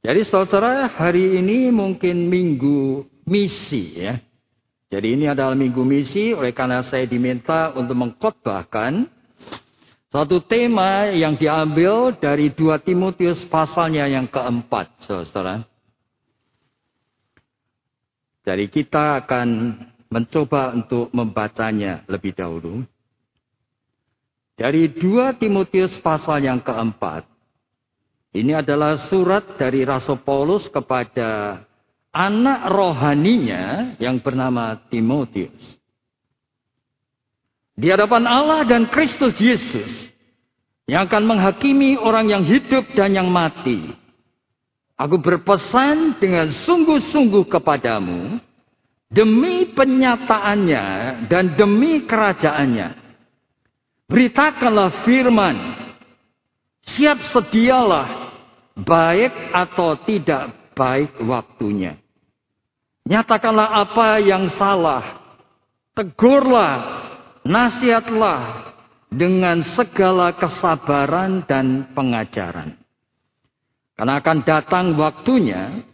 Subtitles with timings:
[0.00, 4.16] Jadi saudara hari ini mungkin minggu misi ya.
[4.90, 9.06] Jadi ini adalah minggu misi oleh karena saya diminta untuk mengkhotbahkan
[10.10, 15.62] satu tema yang diambil dari 2 Timotius pasalnya yang keempat, saudara.
[18.42, 19.78] Jadi kita akan
[20.10, 22.82] mencoba untuk membacanya lebih dahulu.
[24.58, 27.29] Dari 2 Timotius pasal yang keempat,
[28.30, 31.62] ini adalah surat dari Rasul Paulus kepada
[32.14, 35.58] anak rohaninya yang bernama Timotius.
[37.74, 39.90] Di hadapan Allah dan Kristus Yesus
[40.86, 43.94] yang akan menghakimi orang yang hidup dan yang mati.
[45.00, 48.36] Aku berpesan dengan sungguh-sungguh kepadamu
[49.08, 50.84] demi penyataannya
[51.26, 53.00] dan demi kerajaannya.
[54.06, 55.56] Beritakanlah firman.
[56.84, 58.19] Siap sedialah
[58.82, 62.00] baik atau tidak baik waktunya.
[63.04, 65.18] Nyatakanlah apa yang salah.
[65.96, 66.74] Tegurlah
[67.42, 68.70] nasihatlah
[69.10, 72.78] dengan segala kesabaran dan pengajaran.
[73.98, 75.84] Karena akan datang waktunya,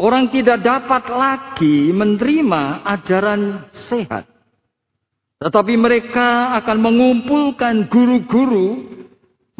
[0.00, 4.24] orang tidak dapat lagi menerima ajaran sehat.
[5.42, 8.96] Tetapi mereka akan mengumpulkan guru-guru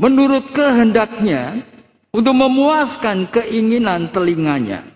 [0.00, 1.73] menurut kehendaknya
[2.14, 4.86] untuk memuaskan keinginan telinganya.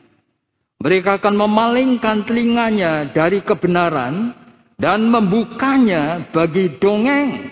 [0.79, 4.31] Mereka akan memalingkan telinganya dari kebenaran
[4.79, 7.51] dan membukanya bagi dongeng.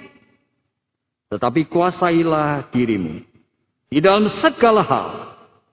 [1.26, 3.18] Tetapi kuasailah dirimu.
[3.90, 5.08] Di dalam segala hal,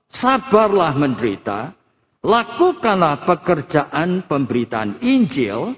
[0.09, 1.77] sabarlah menderita,
[2.25, 5.77] lakukanlah pekerjaan pemberitaan Injil,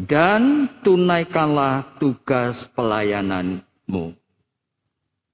[0.00, 4.16] dan tunaikanlah tugas pelayananmu.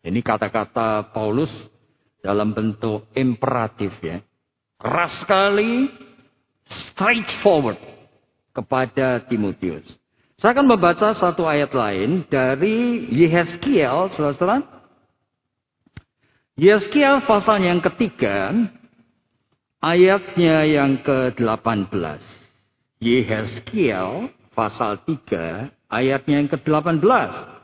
[0.02, 1.54] Ini kata-kata Paulus
[2.27, 4.19] dalam bentuk imperatif ya.
[4.82, 5.86] Keras sekali,
[6.66, 7.78] straightforward
[8.50, 9.86] kepada Timotius.
[10.36, 14.60] Saya akan membaca satu ayat lain dari Yehezkiel, saudara
[16.56, 18.53] Yehezkiel pasal yang ketiga,
[19.81, 22.20] ayatnya yang ke-18.
[22.97, 27.56] Yehezkiel pasal 3, ayatnya yang ke-18.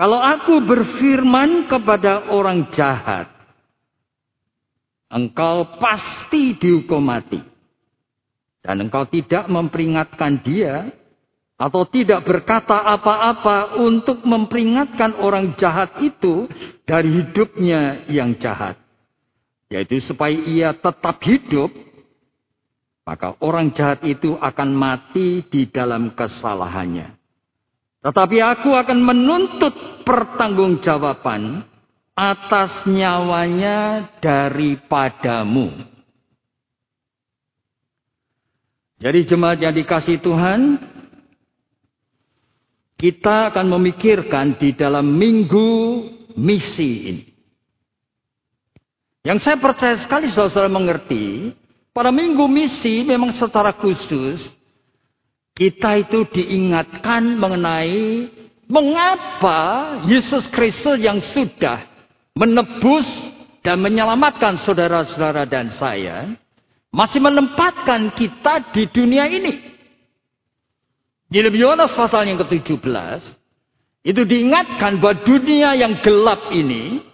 [0.00, 3.28] Kalau aku berfirman kepada orang jahat,
[5.12, 7.36] engkau pasti dihukum mati
[8.64, 10.88] dan engkau tidak memperingatkan dia
[11.60, 16.48] atau tidak berkata apa-apa untuk memperingatkan orang jahat itu
[16.88, 18.80] dari hidupnya yang jahat.
[19.68, 21.68] Yaitu supaya ia tetap hidup,
[23.04, 27.19] maka orang jahat itu akan mati di dalam kesalahannya.
[28.00, 29.74] Tetapi aku akan menuntut
[30.08, 31.68] pertanggungjawaban
[32.16, 35.72] atas nyawanya daripadamu.
[39.00, 40.76] Jadi jemaat yang dikasih Tuhan,
[43.00, 45.68] kita akan memikirkan di dalam minggu
[46.36, 47.24] misi ini.
[49.24, 51.52] Yang saya percaya sekali saudara mengerti,
[51.92, 54.40] pada minggu misi memang secara khusus,
[55.54, 58.30] kita itu diingatkan mengenai
[58.70, 59.58] mengapa
[60.06, 61.84] Yesus Kristus yang sudah
[62.38, 63.04] menebus
[63.60, 66.32] dan menyelamatkan saudara-saudara dan saya,
[66.88, 69.52] masih menempatkan kita di dunia ini.
[71.30, 73.20] Di Yohanes pasal yang ke-17,
[74.02, 77.04] itu diingatkan bahwa dunia yang gelap ini,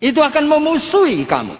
[0.00, 1.54] itu akan memusuhi kamu.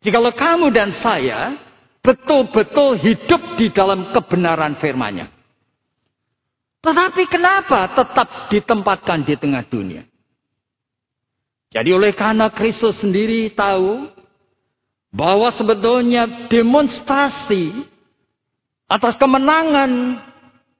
[0.00, 1.58] Jikalau kamu dan saya
[2.06, 5.26] betul-betul hidup di dalam kebenaran firman-Nya.
[6.86, 10.06] Tetapi kenapa tetap ditempatkan di tengah dunia?
[11.74, 14.06] Jadi oleh karena Kristus sendiri tahu
[15.10, 17.74] bahwa sebetulnya demonstrasi
[18.86, 20.22] atas kemenangan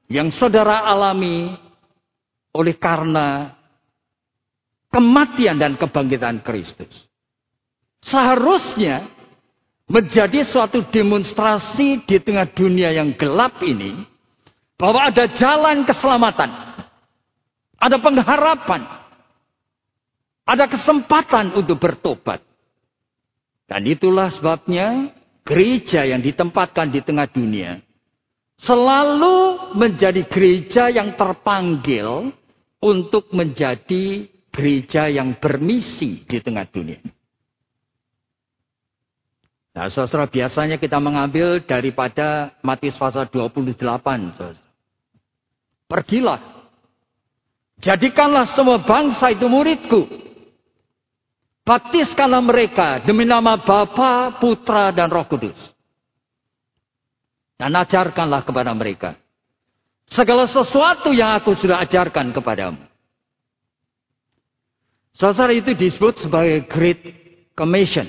[0.06, 1.58] yang saudara alami
[2.54, 3.50] oleh karena
[4.94, 7.10] kematian dan kebangkitan Kristus.
[8.06, 9.10] Seharusnya
[9.86, 14.02] menjadi suatu demonstrasi di tengah dunia yang gelap ini
[14.74, 16.50] bahwa ada jalan keselamatan,
[17.78, 18.82] ada pengharapan,
[20.42, 22.42] ada kesempatan untuk bertobat.
[23.66, 25.10] Dan itulah sebabnya
[25.42, 27.82] gereja yang ditempatkan di tengah dunia
[28.62, 32.30] selalu menjadi gereja yang terpanggil
[32.78, 37.02] untuk menjadi gereja yang bermisi di tengah dunia.
[39.76, 43.76] Nah, saudara biasanya kita mengambil daripada Matius pasal 28.
[44.32, 44.64] Saudara.
[45.84, 46.40] Pergilah.
[47.84, 50.08] Jadikanlah semua bangsa itu muridku.
[51.60, 55.58] Baptiskanlah mereka demi nama Bapa, Putra, dan Roh Kudus.
[57.60, 59.12] Dan ajarkanlah kepada mereka.
[60.08, 62.80] Segala sesuatu yang aku sudah ajarkan kepadamu.
[65.12, 67.00] Saudara itu disebut sebagai Great
[67.52, 68.08] Commission.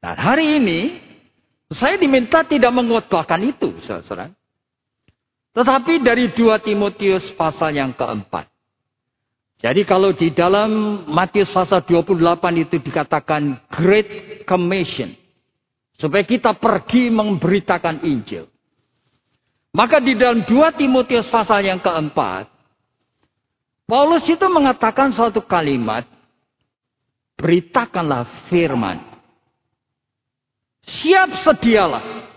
[0.00, 0.80] Dan hari ini,
[1.68, 4.32] saya diminta tidak mengotbahkan itu, saudara.
[5.52, 8.48] Tetapi dari 2 Timotius pasal yang keempat.
[9.60, 12.16] Jadi kalau di dalam Matius pasal 28
[12.64, 15.12] itu dikatakan Great Commission.
[16.00, 18.48] Supaya kita pergi memberitakan Injil.
[19.76, 22.48] Maka di dalam 2 Timotius pasal yang keempat.
[23.84, 26.08] Paulus itu mengatakan suatu kalimat.
[27.36, 29.09] Beritakanlah firman.
[30.86, 32.30] Siap sedialah.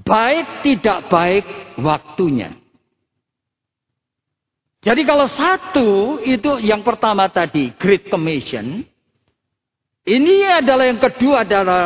[0.00, 1.46] Baik tidak baik
[1.80, 2.56] waktunya.
[4.80, 5.88] Jadi kalau satu
[6.24, 8.80] itu yang pertama tadi Great Commission.
[10.00, 11.84] Ini adalah yang kedua adalah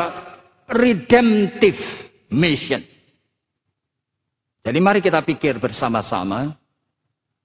[0.71, 1.77] redemptive
[2.31, 2.81] mission.
[4.65, 6.55] Jadi mari kita pikir bersama-sama.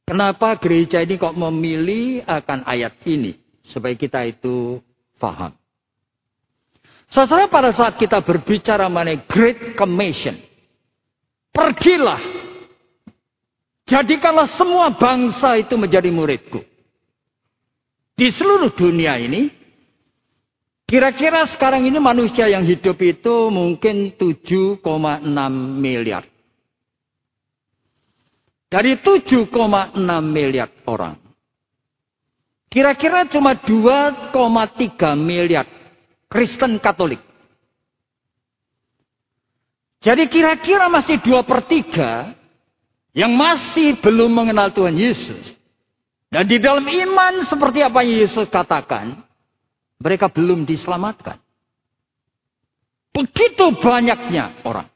[0.05, 3.35] Kenapa gereja ini kok memilih akan ayat ini.
[3.65, 4.79] Supaya kita itu
[5.17, 5.53] paham.
[7.09, 10.38] Setelah pada saat kita berbicara mengenai Great Commission.
[11.50, 12.21] Pergilah
[13.89, 16.61] Jadikanlah semua bangsa itu menjadi muridku.
[18.13, 19.50] Di seluruh dunia ini,
[20.85, 25.25] kira-kira sekarang ini manusia yang hidup itu mungkin 7,6
[25.81, 26.21] miliar.
[28.69, 31.17] Dari 7,6 miliar orang.
[32.69, 35.65] Kira-kira cuma 2,3 miliar
[36.29, 37.19] Kristen Katolik.
[39.99, 42.31] Jadi kira-kira masih 2 per 3
[43.17, 45.57] yang masih belum mengenal Tuhan Yesus.
[46.29, 49.17] Dan di dalam iman seperti apa yang Yesus katakan,
[49.99, 51.41] mereka belum diselamatkan.
[53.11, 54.87] Begitu banyaknya orang.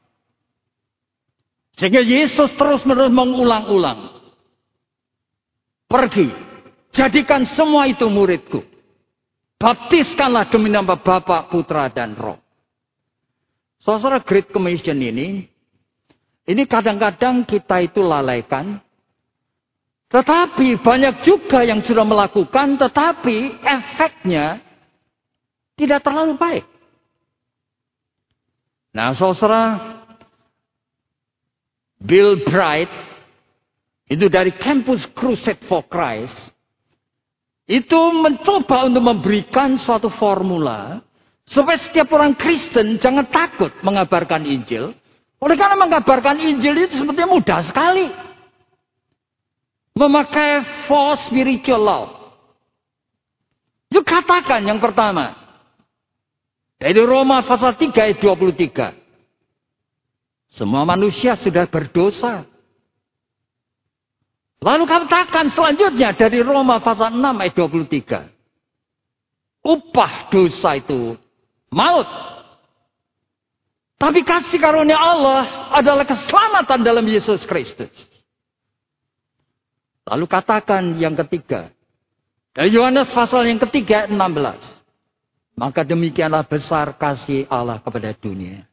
[1.74, 4.14] Sehingga Yesus terus-menerus mengulang-ulang.
[5.90, 6.30] Pergi,
[6.94, 8.62] jadikan semua itu muridku.
[9.58, 12.36] Baptiskanlah demi nama Bapa, Putra, dan Roh.
[13.80, 15.44] Saudara Great Commission ini
[16.44, 18.80] ini kadang-kadang kita itu lalaikan.
[20.12, 24.62] Tetapi banyak juga yang sudah melakukan, tetapi efeknya
[25.74, 26.64] tidak terlalu baik.
[28.94, 29.74] Nah, saudara,
[31.98, 32.92] Bill Bright,
[34.06, 36.53] itu dari Campus Crusade for Christ,
[37.64, 41.00] itu mencoba untuk memberikan suatu formula,
[41.48, 44.92] supaya setiap orang Kristen jangan takut mengabarkan Injil,
[45.40, 48.08] oleh karena mengabarkan Injil itu sebetulnya mudah sekali.
[49.94, 52.04] Memakai four spiritual law.
[53.94, 55.38] Yuk katakan yang pertama.
[56.82, 58.90] Dari Roma pasal 3 ayat 23.
[60.50, 62.42] Semua manusia sudah berdosa.
[64.64, 68.32] Lalu katakan selanjutnya dari Roma pasal 6 ayat 23.
[69.60, 71.20] Upah dosa itu
[71.68, 72.08] maut.
[74.00, 77.92] Tapi kasih karunia Allah adalah keselamatan dalam Yesus Kristus.
[80.08, 81.68] Lalu katakan yang ketiga.
[82.56, 84.16] Dari Yohanes pasal yang ketiga 16.
[85.60, 88.64] Maka demikianlah besar kasih Allah kepada dunia.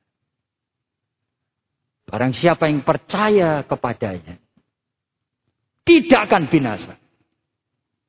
[2.08, 4.40] Barang siapa yang percaya kepadanya.
[5.82, 6.94] Tidak akan binasa.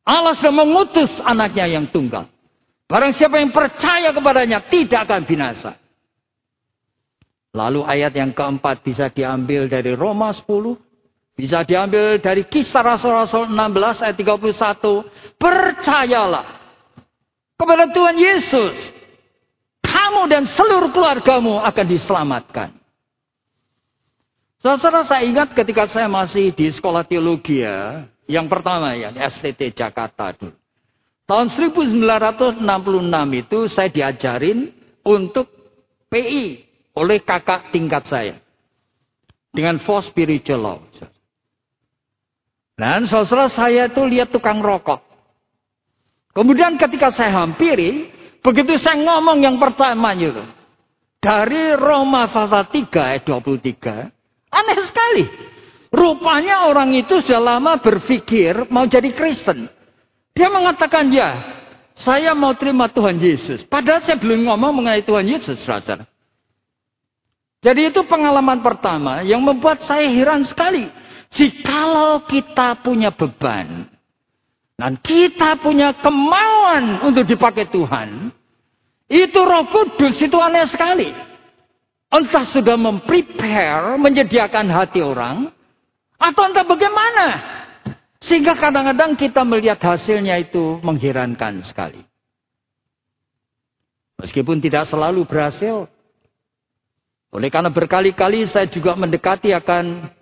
[0.03, 2.27] Allah sudah mengutus anaknya yang tunggal.
[2.91, 5.79] Barang siapa yang percaya kepadanya tidak akan binasa.
[7.53, 10.77] Lalu ayat yang keempat bisa diambil dari Roma 10.
[11.33, 15.41] Bisa diambil dari kisah Rasul-Rasul 16 ayat 31.
[15.41, 16.47] Percayalah
[17.57, 18.77] kepada Tuhan Yesus.
[19.81, 22.82] Kamu dan seluruh keluargamu akan diselamatkan.
[24.63, 28.07] Saudara saya ingat ketika saya masih di sekolah teologi ya.
[28.31, 30.55] Yang pertama ya, STT Jakarta dulu.
[31.27, 32.63] Tahun 1966
[33.43, 34.71] itu saya diajarin
[35.03, 35.51] untuk
[36.07, 36.63] PI,
[36.95, 38.39] oleh kakak tingkat saya.
[39.51, 40.79] Dengan four spiritual law.
[42.79, 45.03] Dan saudara saya itu lihat tukang rokok.
[46.33, 50.47] Kemudian ketika saya hampiri, begitu saya ngomong yang pertama itu.
[51.19, 54.22] Dari Roma pasal 3 ayat 23.
[54.63, 55.25] Aneh sekali.
[55.93, 59.69] Rupanya orang itu sudah lama berpikir mau jadi Kristen.
[60.33, 61.37] Dia mengatakan ya,
[61.93, 63.67] saya mau terima Tuhan Yesus.
[63.69, 66.09] Padahal saya belum ngomong mengenai Tuhan Yesus, saudara.
[67.63, 70.89] Jadi itu pengalaman pertama yang membuat saya heran sekali.
[71.31, 73.87] Jikalau kita punya beban.
[74.75, 78.35] Dan kita punya kemauan untuk dipakai Tuhan.
[79.07, 81.13] Itu roh kudus itu aneh sekali.
[82.13, 85.49] Entah sudah memprepare, menyediakan hati orang.
[86.21, 87.27] Atau entah bagaimana.
[88.21, 92.05] Sehingga kadang-kadang kita melihat hasilnya itu mengherankan sekali.
[94.21, 95.89] Meskipun tidak selalu berhasil.
[97.33, 100.13] Oleh karena berkali-kali saya juga mendekati akan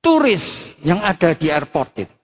[0.00, 0.42] turis
[0.80, 2.14] yang ada di airport itu.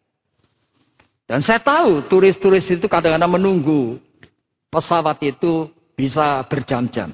[1.28, 4.00] Dan saya tahu turis-turis itu kadang-kadang menunggu
[4.73, 7.12] pesawat itu bisa berjam-jam.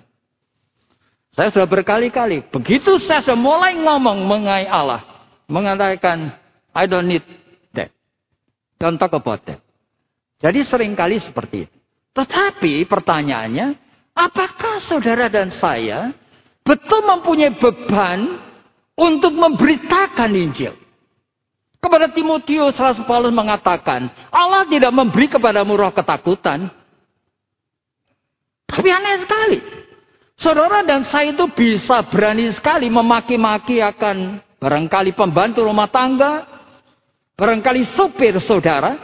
[1.33, 5.01] Saya sudah berkali-kali, begitu saya sudah mulai ngomong mengenai Allah,
[5.49, 6.37] mengatakan,
[6.77, 7.25] I don't need
[7.73, 7.89] that.
[8.77, 9.65] Don't talk about that.
[10.45, 11.77] Jadi sering kali seperti itu.
[12.13, 13.73] Tetapi pertanyaannya,
[14.13, 16.13] apakah saudara dan saya
[16.61, 18.37] betul mempunyai beban
[18.93, 20.77] untuk memberitakan Injil?
[21.81, 26.69] Kepada Timotius, Rasul Paulus mengatakan, Allah tidak memberi kepadamu roh ketakutan.
[28.69, 29.82] Tapi aneh sekali.
[30.37, 36.47] Saudara dan saya itu bisa berani sekali memaki-maki akan barangkali pembantu rumah tangga,
[37.37, 38.97] barangkali supir saudara,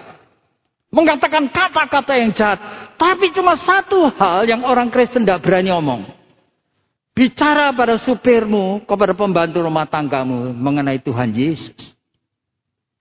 [0.88, 2.58] mengatakan kata-kata yang jahat.
[2.99, 6.02] Tapi cuma satu hal yang orang Kristen tidak berani omong.
[7.14, 11.75] Bicara pada supirmu, kepada pembantu rumah tanggamu mengenai Tuhan Yesus.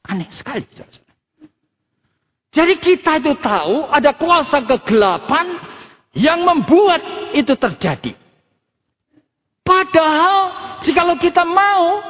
[0.02, 0.66] Aneh sekali.
[2.50, 5.77] Jadi kita itu tahu ada kuasa kegelapan
[6.18, 7.00] yang membuat
[7.38, 8.18] itu terjadi.
[9.62, 10.38] Padahal
[10.82, 12.02] jikalau kita mau,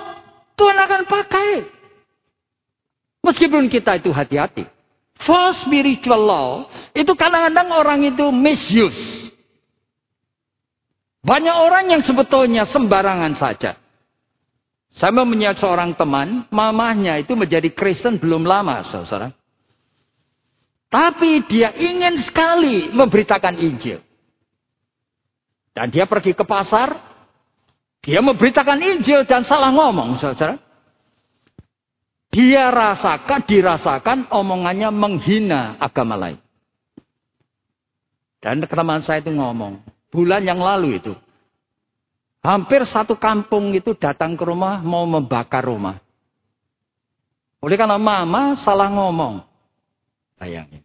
[0.56, 1.52] Tuhan akan pakai.
[3.20, 4.64] Meskipun kita itu hati-hati.
[5.18, 6.50] False spiritual law,
[6.96, 9.28] itu kadang-kadang orang itu misuse.
[11.26, 13.76] Banyak orang yang sebetulnya sembarangan saja.
[14.94, 19.34] Saya mempunyai seorang teman, mamahnya itu menjadi Kristen belum lama, saudara.
[20.88, 24.00] Tapi dia ingin sekali memberitakan Injil.
[25.75, 26.96] Dan dia pergi ke pasar,
[28.01, 30.58] dia memberitakan Injil dan salah ngomong, saudara.
[32.32, 36.39] Dia rasakan, dirasakan omongannya menghina agama lain.
[38.41, 39.82] Dan teman saya itu ngomong,
[40.13, 41.13] bulan yang lalu itu,
[42.48, 46.00] Hampir satu kampung itu datang ke rumah mau membakar rumah.
[47.60, 49.44] Oleh karena mama salah ngomong.
[50.38, 50.82] Sayangnya.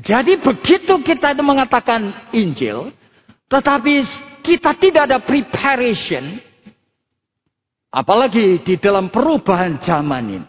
[0.00, 2.90] Jadi begitu kita itu mengatakan Injil,
[3.50, 4.06] tetapi
[4.40, 6.40] kita tidak ada preparation,
[7.92, 10.48] apalagi di dalam perubahan zaman ini.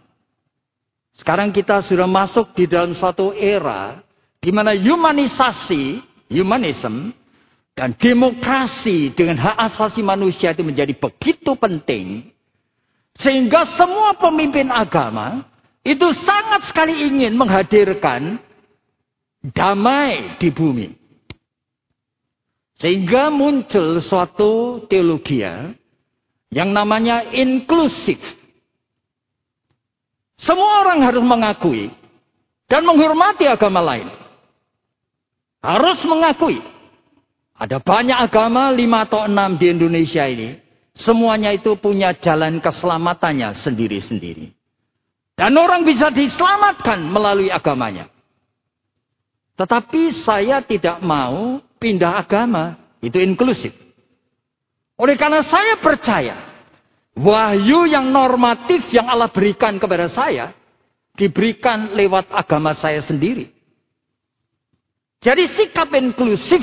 [1.11, 3.99] Sekarang kita sudah masuk di dalam suatu era
[4.39, 5.99] di mana humanisasi,
[6.31, 7.11] humanism
[7.75, 12.31] dan demokrasi dengan hak asasi manusia itu menjadi begitu penting.
[13.19, 15.50] Sehingga semua pemimpin agama
[15.81, 18.37] itu sangat sekali ingin menghadirkan
[19.49, 20.93] damai di bumi.
[22.77, 25.45] Sehingga muncul suatu teologi
[26.49, 28.17] yang namanya inklusif.
[30.41, 31.93] Semua orang harus mengakui
[32.65, 34.09] dan menghormati agama lain.
[35.61, 36.57] Harus mengakui
[37.61, 40.57] ada banyak agama, lima atau enam di Indonesia ini.
[40.97, 44.60] Semuanya itu punya jalan keselamatannya sendiri-sendiri.
[45.41, 48.05] Dan orang bisa diselamatkan melalui agamanya.
[49.57, 52.77] Tetapi saya tidak mau pindah agama.
[53.01, 53.73] Itu inklusif.
[55.01, 56.37] Oleh karena saya percaya.
[57.17, 60.53] Wahyu yang normatif yang Allah berikan kepada saya.
[61.17, 63.49] Diberikan lewat agama saya sendiri.
[65.25, 66.61] Jadi sikap inklusif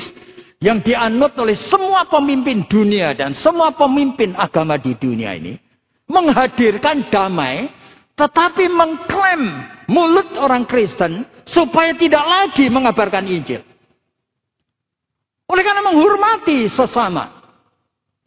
[0.63, 5.59] yang dianut oleh semua pemimpin dunia dan semua pemimpin agama di dunia ini
[6.11, 7.78] menghadirkan damai
[8.19, 13.63] tetapi mengklaim mulut orang Kristen supaya tidak lagi mengabarkan Injil.
[15.47, 17.39] Oleh karena menghormati sesama.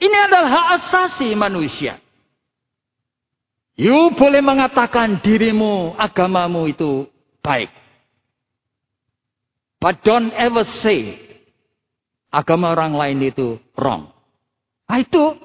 [0.01, 2.01] Ini adalah hak asasi manusia.
[3.77, 7.07] You boleh mengatakan dirimu, agamamu itu
[7.45, 7.71] baik.
[9.79, 11.21] But don't ever say
[12.33, 14.09] agama orang lain itu wrong.
[14.89, 15.37] Nah, itu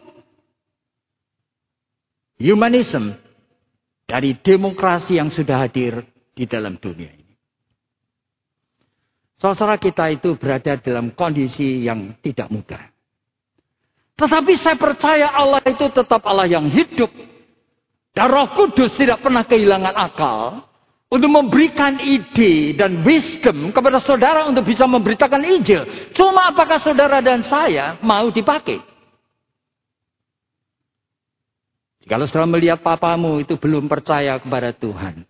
[2.41, 3.26] humanism
[4.07, 5.99] dari demokrasi yang sudah hadir
[6.31, 7.35] di dalam dunia ini.
[9.37, 12.81] Saudara kita itu berada dalam kondisi yang tidak mudah.
[14.17, 17.11] Tetapi saya percaya Allah itu tetap Allah yang hidup.
[18.17, 20.65] Dan roh kudus tidak pernah kehilangan akal
[21.05, 25.85] untuk memberikan ide dan wisdom kepada saudara untuk bisa memberitakan Injil.
[26.17, 28.81] Cuma apakah saudara dan saya mau dipakai?
[32.07, 35.27] Kalau saudara melihat papamu itu belum percaya kepada Tuhan.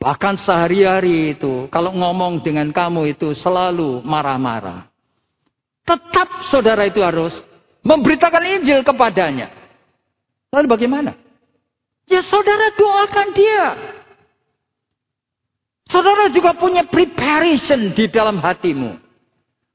[0.00, 4.88] Bahkan sehari-hari itu, kalau ngomong dengan kamu itu selalu marah-marah.
[5.84, 7.32] Tetap saudara itu harus
[7.80, 9.52] memberitakan Injil kepadanya.
[10.52, 11.12] Lalu bagaimana?
[12.08, 13.66] Ya saudara doakan dia.
[15.88, 19.00] Saudara juga punya preparation di dalam hatimu.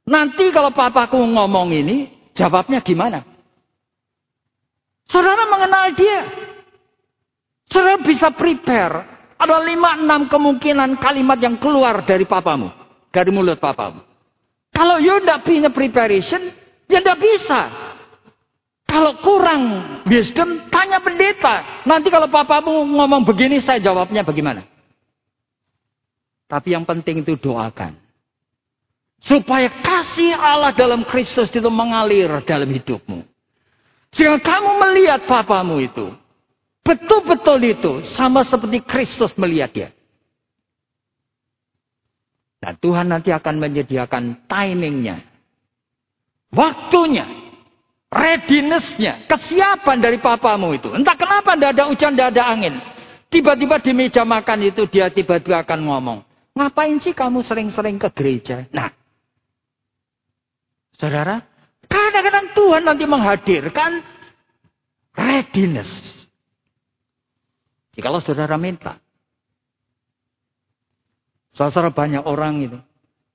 [0.06, 3.35] Nanti kalau papaku ngomong ini, jawabnya gimana?
[5.10, 6.22] Saudara mengenal dia.
[7.70, 9.14] Saudara bisa prepare.
[9.36, 12.72] Ada lima enam kemungkinan kalimat yang keluar dari papamu.
[13.12, 14.02] Dari mulut papamu.
[14.76, 16.52] Kalau you tidak punya preparation,
[16.92, 17.62] ya tidak bisa.
[18.86, 19.62] Kalau kurang
[20.08, 21.84] wisdom, tanya pendeta.
[21.84, 24.68] Nanti kalau papamu ngomong begini, saya jawabnya bagaimana?
[26.46, 27.98] Tapi yang penting itu doakan.
[29.26, 33.35] Supaya kasih Allah dalam Kristus itu mengalir dalam hidupmu.
[34.15, 36.15] Sehingga kamu melihat papamu itu.
[36.86, 39.89] Betul-betul itu sama seperti Kristus melihat dia.
[42.63, 45.19] Dan Tuhan nanti akan menyediakan timingnya.
[46.55, 47.27] Waktunya.
[48.07, 49.27] Readinessnya.
[49.27, 50.95] Kesiapan dari papamu itu.
[50.95, 52.74] Entah kenapa tidak ada hujan, tidak ada angin.
[53.27, 56.19] Tiba-tiba di meja makan itu dia tiba-tiba akan ngomong.
[56.55, 58.63] Ngapain sih kamu sering-sering ke gereja?
[58.72, 58.95] Nah,
[60.95, 61.43] saudara,
[61.88, 63.92] kadang-kadang Tuhan nanti menghadirkan
[65.15, 65.89] readiness.
[67.96, 69.00] Jikalau saudara minta.
[71.56, 72.80] Saudara banyak orang itu.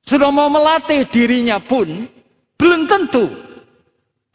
[0.05, 2.09] Sudah mau melatih dirinya pun,
[2.61, 3.51] belum tentu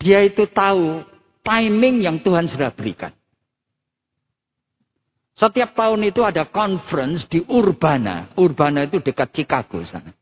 [0.02, 1.02] dia itu tahu
[1.46, 3.14] timing yang Tuhan sudah berikan.
[5.36, 8.32] Setiap tahun itu ada conference di Urbana.
[8.40, 10.16] Urbana itu dekat Chicago sana.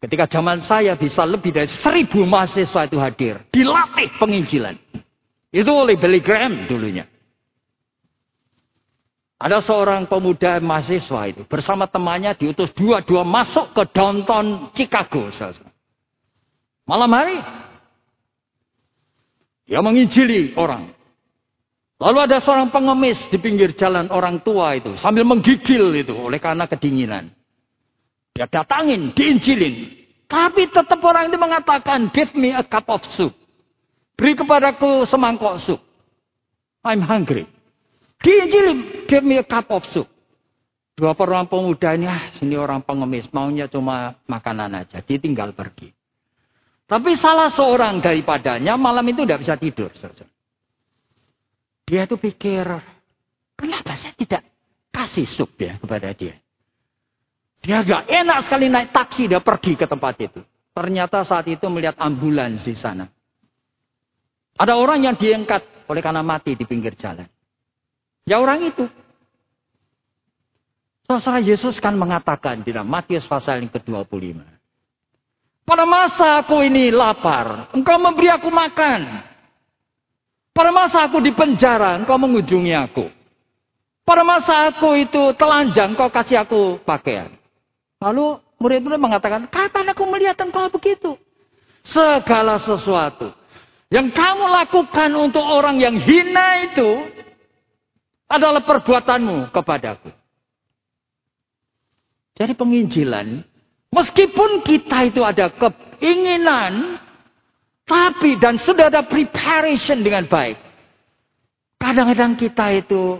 [0.00, 3.44] Ketika zaman saya bisa lebih dari seribu mahasiswa itu hadir.
[3.52, 4.80] Dilatih penginjilan.
[5.52, 7.04] Itu oleh Billy Graham dulunya.
[9.40, 15.28] Ada seorang pemuda mahasiswa itu bersama temannya diutus dua-dua masuk ke downtown Chicago.
[16.88, 17.36] Malam hari.
[19.68, 20.92] Dia menginjili orang.
[22.00, 24.96] Lalu ada seorang pengemis di pinggir jalan orang tua itu.
[24.96, 27.28] Sambil menggigil itu oleh karena kedinginan.
[28.34, 30.00] Dia datangin, diinjilin.
[30.30, 33.34] Tapi tetap orang itu mengatakan, give me a cup of soup.
[34.14, 35.80] Beri kepadaku semangkok sup.
[36.86, 37.50] I'm hungry.
[38.22, 40.06] Diinjilin, give me a cup of soup.
[40.94, 45.00] Dua orang pemuda ini, ah sini orang pengemis, maunya cuma makanan aja.
[45.00, 45.88] Dia tinggal pergi.
[46.84, 49.88] Tapi salah seorang daripadanya malam itu tidak bisa tidur.
[51.88, 52.66] Dia itu pikir,
[53.56, 54.44] kenapa saya tidak
[54.92, 56.36] kasih sup ya kepada dia?
[57.60, 60.40] Dia agak enak sekali naik taksi, dia pergi ke tempat itu.
[60.72, 63.04] Ternyata saat itu melihat ambulans di sana.
[64.56, 67.28] Ada orang yang diangkat oleh karena mati di pinggir jalan.
[68.24, 68.88] Ya orang itu.
[71.10, 74.38] Saudara Yesus kan mengatakan di dalam Matius pasal yang ke-25.
[75.66, 79.26] Pada masa aku ini lapar, engkau memberi aku makan.
[80.54, 83.10] Pada masa aku di penjara, engkau mengunjungi aku.
[84.06, 87.39] Pada masa aku itu telanjang, engkau kasih aku pakaian.
[88.00, 91.20] Lalu murid-murid mengatakan, kapan aku melihat engkau begitu?
[91.84, 93.32] Segala sesuatu
[93.90, 96.90] yang kamu lakukan untuk orang yang hina itu
[98.30, 100.14] adalah perbuatanmu kepadaku.
[102.38, 103.42] Jadi penginjilan,
[103.90, 107.02] meskipun kita itu ada keinginan
[107.82, 110.56] tapi dan sudah ada preparation dengan baik.
[111.82, 113.18] Kadang-kadang kita itu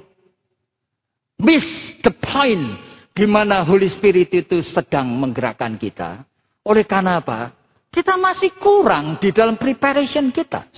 [1.43, 1.66] miss
[2.07, 2.79] the point
[3.11, 6.23] di mana Holy Spirit itu sedang menggerakkan kita.
[6.64, 7.53] Oleh karena apa?
[7.90, 10.70] Kita masih kurang di dalam preparation kita.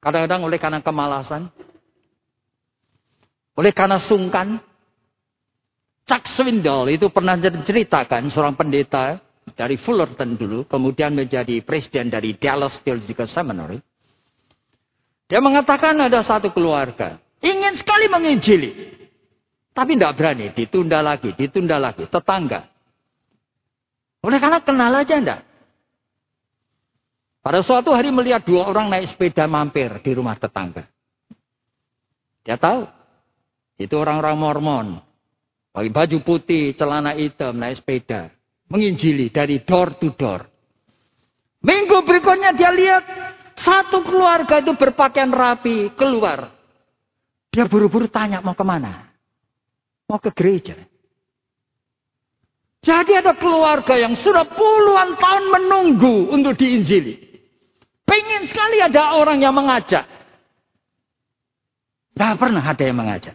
[0.00, 1.52] Kadang-kadang oleh karena kemalasan.
[3.54, 4.58] Oleh karena sungkan.
[6.02, 9.22] Chuck Swindoll itu pernah ceritakan seorang pendeta
[9.54, 13.78] dari Fullerton dulu, kemudian menjadi presiden dari Dallas Theological Seminary.
[15.30, 18.70] Dia mengatakan ada satu keluarga ingin sekali menginjili,
[19.72, 22.68] tapi tidak berani, ditunda lagi, ditunda lagi, tetangga.
[24.22, 25.40] Oleh karena kenal aja enggak.
[27.42, 30.86] Pada suatu hari melihat dua orang naik sepeda mampir di rumah tetangga.
[32.46, 32.86] Dia tahu,
[33.82, 34.86] itu orang-orang Mormon.
[35.74, 38.30] Pakai baju putih, celana hitam, naik sepeda
[38.72, 40.48] menginjili dari door to door.
[41.60, 43.04] Minggu berikutnya dia lihat
[43.60, 46.48] satu keluarga itu berpakaian rapi keluar.
[47.52, 49.11] Dia buru-buru tanya mau ke mana?
[50.12, 50.76] Mau ke gereja.
[52.84, 57.16] Jadi ada keluarga yang sudah puluhan tahun menunggu untuk diinjili.
[58.04, 60.04] Pengen sekali ada orang yang mengajak.
[62.12, 63.32] Tidak pernah ada yang mengajak.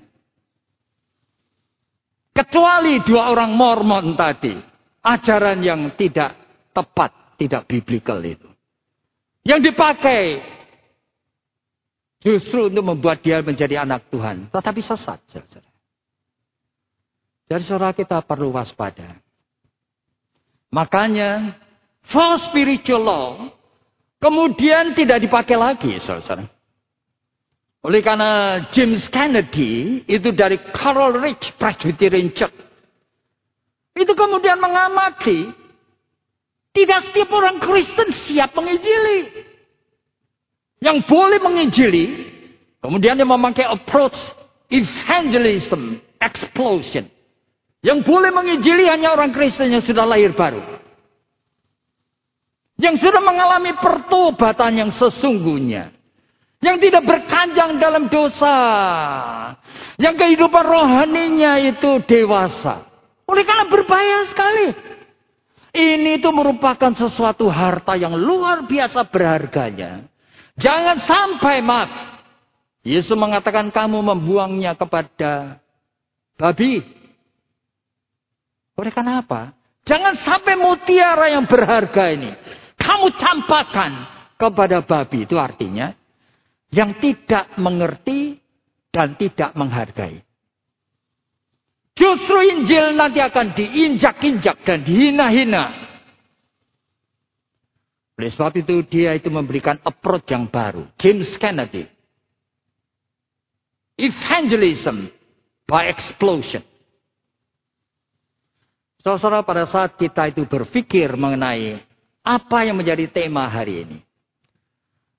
[2.38, 4.54] Kecuali dua orang Mormon tadi.
[5.02, 6.38] Ajaran yang tidak
[6.78, 8.54] tepat, tidak biblikal itu.
[9.42, 10.46] Yang dipakai
[12.22, 14.54] justru untuk membuat dia menjadi anak Tuhan.
[14.54, 15.18] Tetapi sesat.
[17.48, 19.16] Jadi saudara kita perlu waspada.
[20.68, 21.56] Makanya
[22.04, 23.32] false spiritual law
[24.20, 26.44] kemudian tidak dipakai lagi saudara.
[27.88, 32.58] Oleh karena James Kennedy itu dari Coral Ridge Presbyterian Church.
[33.96, 35.50] Itu kemudian mengamati.
[36.76, 39.48] Tidak setiap orang Kristen siap menginjili.
[40.84, 42.06] Yang boleh menginjili.
[42.84, 44.20] Kemudian dia memakai approach
[44.70, 47.10] evangelism explosion.
[47.88, 50.60] Yang boleh menginjili hanya orang Kristen yang sudah lahir baru.
[52.76, 55.96] Yang sudah mengalami pertobatan yang sesungguhnya.
[56.60, 58.56] Yang tidak berkanjang dalam dosa.
[59.96, 62.84] Yang kehidupan rohaninya itu dewasa.
[63.24, 64.68] Oleh karena berbahaya sekali.
[65.72, 70.04] Ini itu merupakan sesuatu harta yang luar biasa berharganya.
[70.60, 71.92] Jangan sampai maaf.
[72.84, 75.62] Yesus mengatakan kamu membuangnya kepada
[76.36, 76.97] babi.
[78.78, 79.58] Oleh karena apa?
[79.84, 82.32] Jangan sampai mutiara yang berharga ini.
[82.78, 83.92] Kamu campakkan
[84.38, 85.26] kepada babi.
[85.26, 85.92] Itu artinya
[86.70, 88.38] yang tidak mengerti
[88.94, 90.22] dan tidak menghargai.
[91.98, 95.66] Justru Injil nanti akan diinjak-injak dan dihina-hina.
[98.18, 100.86] Oleh sebab itu dia itu memberikan approach yang baru.
[101.02, 101.90] James Kennedy.
[103.98, 105.10] Evangelism
[105.66, 106.62] by explosion.
[109.16, 111.80] Saudara, pada saat kita itu berpikir mengenai
[112.20, 113.98] apa yang menjadi tema hari ini.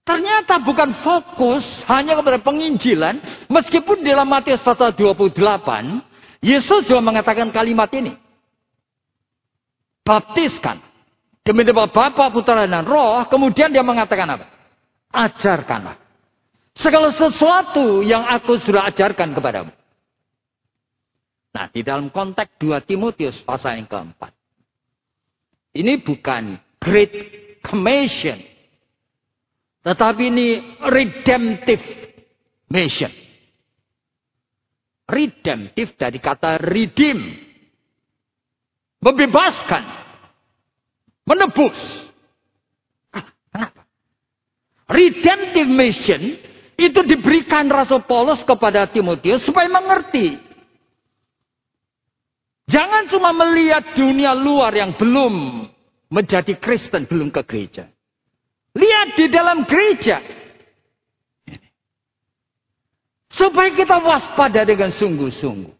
[0.04, 3.48] Ternyata bukan fokus hanya kepada penginjilan.
[3.48, 5.36] Meskipun dalam Matius pasal 28.
[6.40, 8.16] Yesus juga mengatakan kalimat ini.
[10.04, 10.80] Baptiskan.
[11.44, 13.24] Demi nama Bapa, Putra, dan Roh.
[13.28, 14.48] Kemudian dia mengatakan apa?
[15.12, 15.96] Ajarkanlah.
[16.72, 19.72] Segala sesuatu yang aku sudah ajarkan kepadamu.
[21.58, 24.30] Nah, di dalam konteks 2 Timotius pasal yang keempat.
[25.74, 27.14] Ini bukan Great
[27.66, 28.38] Commission
[29.88, 30.48] tetapi ini
[30.84, 31.80] redemptive
[32.68, 33.08] mission.
[35.08, 37.48] Redemptive dari kata redeem.
[39.00, 39.84] Membebaskan.
[41.24, 41.78] Menebus.
[43.48, 43.88] Kenapa?
[44.92, 46.36] Redemptive mission
[46.76, 50.47] itu diberikan Rasul Paulus kepada Timotius supaya mengerti.
[52.68, 55.64] Jangan cuma melihat dunia luar yang belum
[56.12, 57.88] menjadi Kristen, belum ke gereja.
[58.76, 60.20] Lihat di dalam gereja.
[63.32, 65.74] Supaya kita waspada dengan sungguh-sungguh.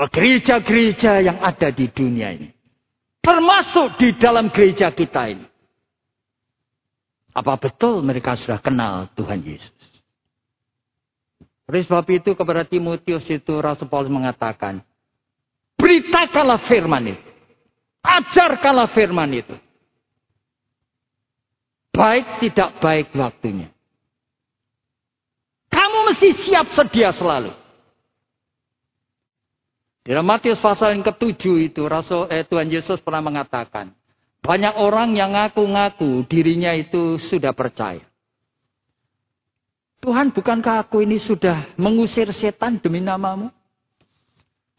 [0.00, 2.48] Gereja-gereja yang ada di dunia ini.
[3.20, 5.44] Termasuk di dalam gereja kita ini.
[7.36, 9.76] Apa betul mereka sudah kenal Tuhan Yesus?
[11.68, 14.82] Oleh sebab itu kepada Timotius itu Rasul Paulus mengatakan.
[15.80, 17.26] Beritakanlah firman itu.
[18.00, 19.56] Ajarkanlah firman itu
[22.00, 23.68] baik tidak baik waktunya.
[25.70, 27.52] Kamu mesti siap sedia selalu.
[30.00, 33.92] Dalam Matius pasal yang ketujuh itu Rasul eh, Tuhan Yesus pernah mengatakan,
[34.40, 38.02] banyak orang yang ngaku-ngaku dirinya itu sudah percaya.
[40.00, 43.52] Tuhan, bukankah aku ini sudah mengusir setan demi namamu?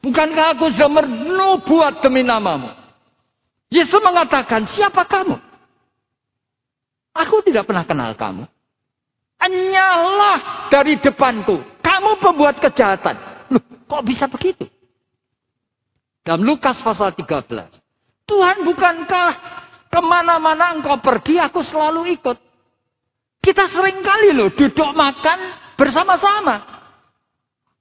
[0.02, 2.74] Bukankah aku sudah menubuat demi namamu?
[3.70, 5.38] Yesus mengatakan, siapa kamu?
[7.14, 8.50] Aku tidak pernah kenal kamu.
[9.42, 11.62] Anyalah dari depanku.
[11.86, 13.16] Kamu pembuat kejahatan.
[13.54, 14.66] Loh, kok bisa begitu?
[16.22, 17.46] Dalam Lukas pasal 13.
[18.30, 19.32] Tuhan bukankah
[19.92, 22.38] ke mana-mana engkau pergi, aku selalu ikut.
[23.42, 25.40] Kita sering kali loh duduk makan
[25.76, 26.81] bersama-sama.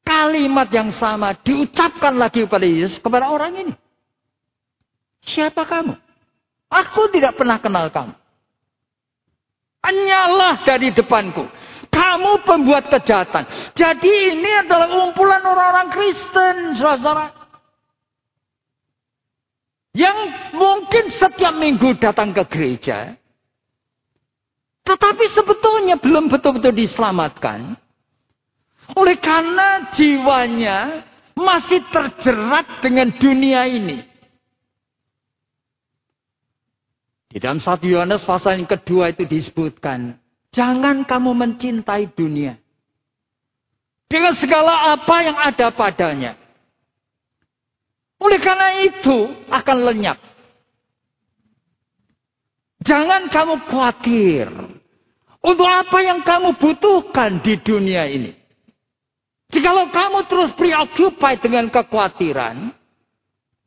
[0.03, 3.75] Kalimat yang sama diucapkan lagi kepada Yesus, kepada orang ini.
[5.21, 5.95] Siapa kamu?
[6.71, 8.15] Aku tidak pernah kenal kamu.
[9.81, 11.45] Hanyalah dari depanku.
[11.91, 13.75] Kamu pembuat kejahatan.
[13.75, 17.35] Jadi ini adalah umpulan orang-orang Kristen, saudara.
[19.91, 20.19] Yang
[20.55, 23.19] mungkin setiap minggu datang ke gereja.
[24.87, 27.75] Tetapi sebetulnya belum betul-betul diselamatkan.
[28.97, 34.11] Oleh karena jiwanya masih terjerat dengan dunia ini.
[37.31, 40.19] Di dalam 1 Yohanes pasal yang kedua itu disebutkan.
[40.51, 42.59] Jangan kamu mencintai dunia.
[44.11, 46.35] Dengan segala apa yang ada padanya.
[48.19, 50.19] Oleh karena itu akan lenyap.
[52.83, 54.51] Jangan kamu khawatir.
[55.41, 58.40] Untuk apa yang kamu butuhkan di dunia ini.
[59.51, 62.71] Jikalau kamu terus preoccupied dengan kekhawatiran.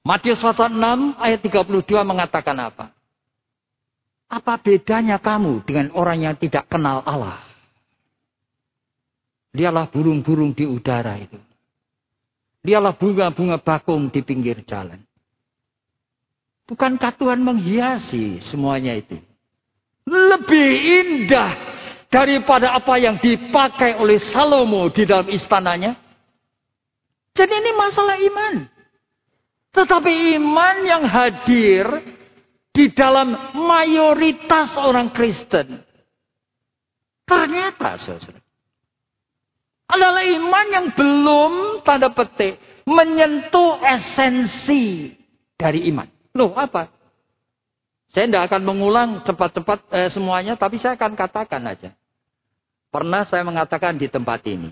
[0.04, 2.92] Matius pasal 6 ayat 32 mengatakan apa?
[4.28, 7.40] Apa bedanya kamu dengan orang yang tidak kenal Allah?
[9.54, 11.38] Dialah burung-burung di udara itu.
[12.64, 15.04] Dialah bunga-bunga bakung di pinggir jalan.
[16.64, 19.20] Bukankah Tuhan menghiasi semuanya itu?
[20.08, 21.73] Lebih indah
[22.14, 25.98] daripada apa yang dipakai oleh Salomo di dalam istananya.
[27.34, 28.70] Jadi ini masalah iman.
[29.74, 31.90] Tetapi iman yang hadir
[32.70, 35.82] di dalam mayoritas orang Kristen.
[37.26, 38.38] Ternyata saudara.
[39.90, 45.10] Adalah iman yang belum tanda petik menyentuh esensi
[45.58, 46.06] dari iman.
[46.38, 46.94] Loh apa?
[48.14, 51.98] Saya tidak akan mengulang cepat-cepat eh, semuanya, tapi saya akan katakan aja.
[52.94, 54.70] Pernah saya mengatakan di tempat ini.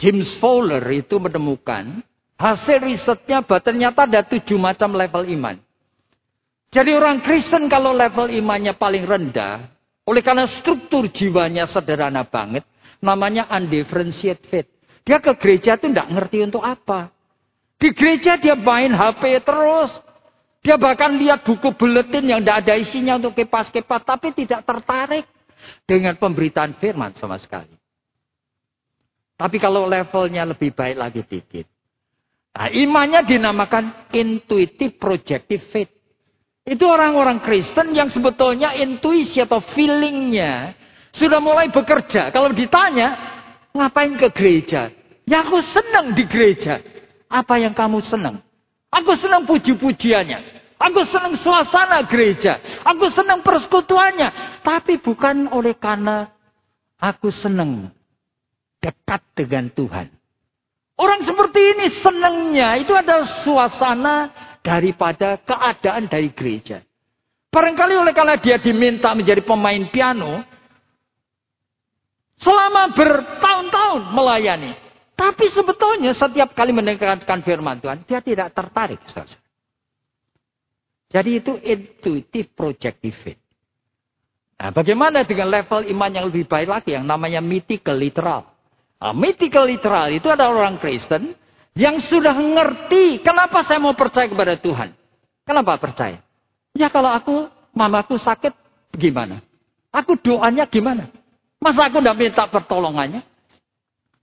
[0.00, 2.00] James Fowler itu menemukan
[2.40, 5.60] hasil risetnya bahwa ternyata ada tujuh macam level iman.
[6.72, 9.68] Jadi orang Kristen kalau level imannya paling rendah,
[10.08, 12.64] oleh karena struktur jiwanya sederhana banget,
[13.04, 14.68] namanya undifferentiated faith.
[15.04, 17.12] Dia ke gereja itu tidak ngerti untuk apa.
[17.76, 19.92] Di gereja dia main HP terus,
[20.64, 25.28] dia bahkan lihat buku buletin yang tidak ada isinya untuk kipas-kipas, tapi tidak tertarik
[25.84, 27.72] dengan pemberitaan firman sama sekali.
[29.38, 31.66] Tapi kalau levelnya lebih baik lagi dikit.
[32.58, 35.94] Nah, imannya dinamakan intuitive projective faith.
[36.66, 40.74] Itu orang-orang Kristen yang sebetulnya intuisi atau feelingnya
[41.14, 42.34] sudah mulai bekerja.
[42.34, 43.14] Kalau ditanya,
[43.70, 44.90] ngapain ke gereja?
[45.22, 46.82] Ya aku senang di gereja.
[47.30, 48.42] Apa yang kamu senang?
[48.90, 50.57] Aku senang puji-pujiannya.
[50.78, 52.62] Aku senang suasana gereja.
[52.86, 54.62] Aku senang persekutuannya.
[54.62, 56.30] Tapi bukan oleh karena
[57.02, 57.90] aku senang
[58.78, 60.06] dekat dengan Tuhan.
[60.98, 64.16] Orang seperti ini senangnya itu adalah suasana
[64.62, 66.82] daripada keadaan dari gereja.
[67.50, 70.42] Barangkali oleh karena dia diminta menjadi pemain piano.
[72.38, 74.72] Selama bertahun-tahun melayani.
[75.18, 79.02] Tapi sebetulnya setiap kali mendengarkan firman Tuhan, dia tidak tertarik.
[81.08, 83.40] Jadi itu intuitive projective faith.
[84.58, 88.44] Nah, bagaimana dengan level iman yang lebih baik lagi yang namanya mythical literal?
[88.98, 91.32] Nah, mythical literal itu ada orang Kristen
[91.78, 94.92] yang sudah mengerti kenapa saya mau percaya kepada Tuhan.
[95.46, 96.20] Kenapa percaya?
[96.74, 98.52] Ya kalau aku, mamaku sakit,
[98.98, 99.40] gimana?
[99.94, 101.08] Aku doanya gimana?
[101.62, 103.24] Masa aku tidak minta pertolongannya?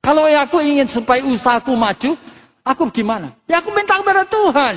[0.04, 2.14] Kalau aku ingin supaya usahaku maju,
[2.62, 3.34] aku gimana?
[3.50, 4.76] Ya aku minta kepada Tuhan.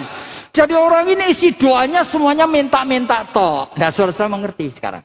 [0.53, 3.73] Jadi orang ini isi doanya semuanya minta-minta toh.
[3.77, 5.05] Nah saudara mengerti sekarang.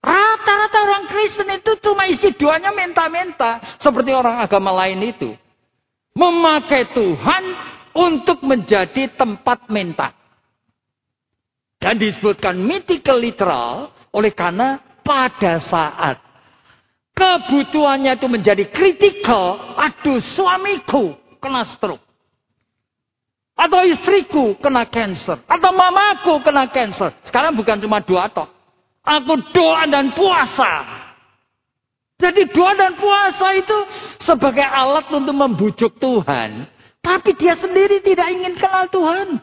[0.00, 3.60] Rata-rata orang Kristen itu cuma isi doanya minta-minta.
[3.76, 5.36] Seperti orang agama lain itu.
[6.16, 7.44] Memakai Tuhan
[7.92, 10.16] untuk menjadi tempat minta.
[11.80, 16.20] Dan disebutkan mythical literal oleh karena pada saat
[17.16, 22.09] kebutuhannya itu menjadi kritikal, aduh suamiku kena stroke.
[23.60, 25.44] Atau istriku kena cancer.
[25.44, 27.12] Atau mamaku kena cancer.
[27.28, 28.48] Sekarang bukan cuma doa toh.
[29.04, 31.04] Aku doa dan puasa.
[32.20, 33.78] Jadi doa dan puasa itu
[34.24, 36.68] sebagai alat untuk membujuk Tuhan.
[37.00, 39.40] Tapi dia sendiri tidak ingin kenal Tuhan.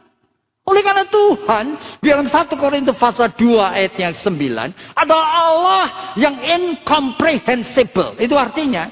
[0.67, 1.65] Oleh karena Tuhan,
[2.03, 5.85] di dalam 1 Korintus pasal 2 ayat yang 9, adalah Allah
[6.19, 8.19] yang incomprehensible.
[8.19, 8.91] Itu artinya,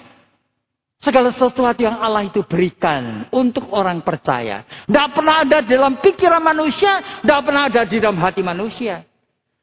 [1.06, 4.66] segala sesuatu yang Allah itu berikan untuk orang percaya.
[4.90, 9.06] Tidak pernah ada dalam pikiran manusia, tidak pernah ada di dalam hati manusia.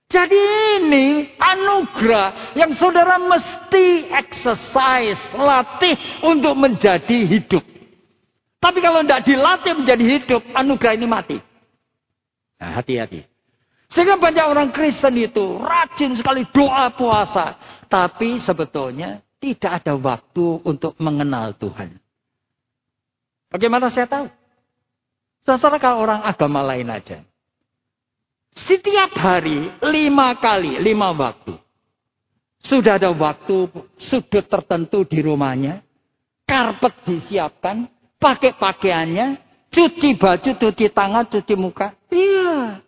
[0.07, 0.39] Jadi
[0.79, 7.65] ini anugerah yang saudara mesti exercise, latih untuk menjadi hidup.
[8.63, 11.39] Tapi kalau tidak dilatih menjadi hidup, anugerah ini mati.
[12.63, 13.27] Nah, hati-hati.
[13.91, 17.59] Sehingga banyak orang Kristen itu rajin sekali doa puasa.
[17.91, 21.99] Tapi sebetulnya tidak ada waktu untuk mengenal Tuhan.
[23.51, 24.31] Bagaimana saya tahu?
[25.43, 27.27] Seserah kalau orang agama lain aja.
[28.55, 31.59] Setiap hari lima kali, lima waktu.
[32.63, 33.67] Sudah ada waktu
[33.99, 35.83] sudut tertentu di rumahnya.
[36.47, 37.91] Karpet disiapkan,
[38.23, 41.97] pakai pakaiannya, Cuci baju, cuci tangan, cuci muka.
[42.13, 42.85] Iya.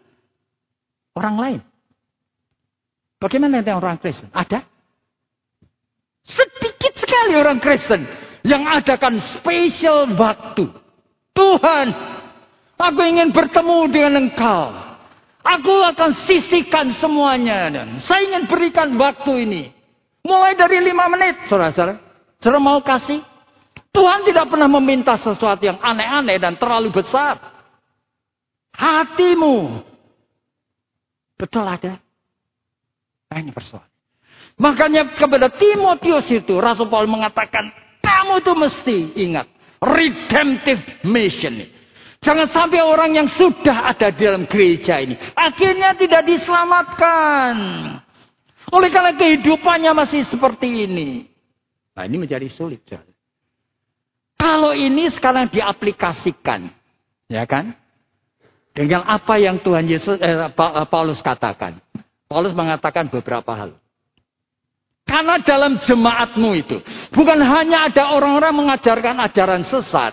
[1.16, 1.60] Orang lain.
[3.16, 4.28] Bagaimana dengan orang Kristen?
[4.36, 4.68] Ada?
[6.24, 8.08] Sedikit sekali orang Kristen
[8.44, 10.72] yang adakan spesial waktu.
[11.34, 11.86] Tuhan,
[12.84, 14.74] Aku ingin bertemu dengan engkau.
[15.44, 17.70] Aku akan sisihkan semuanya.
[17.70, 19.62] Dan saya ingin berikan waktu ini.
[20.24, 22.00] Mulai dari lima menit, saudara-saudara.
[22.40, 23.20] Saudara mau kasih?
[23.94, 27.38] Tuhan tidak pernah meminta sesuatu yang aneh-aneh dan terlalu besar.
[28.74, 29.84] Hatimu.
[31.38, 32.02] Betul ada.
[33.30, 33.93] Nah, ini persoalan.
[34.54, 39.46] Makanya kepada Timotius itu Rasul Paul mengatakan, kamu itu mesti ingat
[39.82, 41.66] redemptive mission.
[42.24, 47.54] Jangan sampai orang yang sudah ada di dalam gereja ini akhirnya tidak diselamatkan.
[48.72, 51.28] Oleh karena kehidupannya masih seperti ini.
[51.92, 52.80] Nah ini menjadi sulit.
[54.40, 56.72] Kalau ini sekarang diaplikasikan,
[57.28, 57.76] ya kan?
[58.74, 60.48] Dengan apa yang Tuhan Yesus eh,
[60.88, 61.78] Paulus katakan.
[62.26, 63.76] Paulus mengatakan beberapa hal.
[65.14, 66.82] Karena dalam jemaatmu itu
[67.14, 70.10] bukan hanya ada orang-orang mengajarkan ajaran sesat,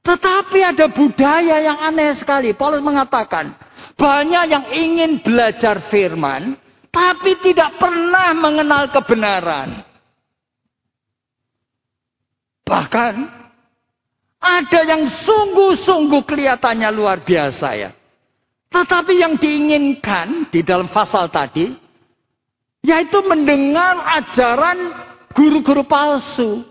[0.00, 2.56] tetapi ada budaya yang aneh sekali.
[2.56, 3.52] Paulus mengatakan,
[4.00, 6.56] banyak yang ingin belajar firman,
[6.88, 9.84] tapi tidak pernah mengenal kebenaran.
[12.64, 13.14] Bahkan
[14.40, 17.92] ada yang sungguh-sungguh kelihatannya luar biasa ya.
[18.72, 21.89] Tetapi yang diinginkan di dalam pasal tadi
[22.80, 24.78] yaitu mendengar ajaran
[25.36, 26.64] guru-guru palsu.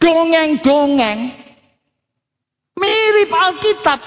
[0.00, 1.36] Dongeng-dongeng.
[2.80, 4.00] Mirip Alkitab.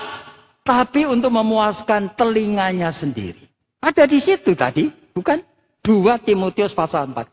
[0.63, 3.45] Tapi untuk memuaskan telinganya sendiri.
[3.83, 4.89] Ada di situ tadi.
[5.13, 5.43] Bukan?
[5.83, 7.27] 2 Timotius pasal 4.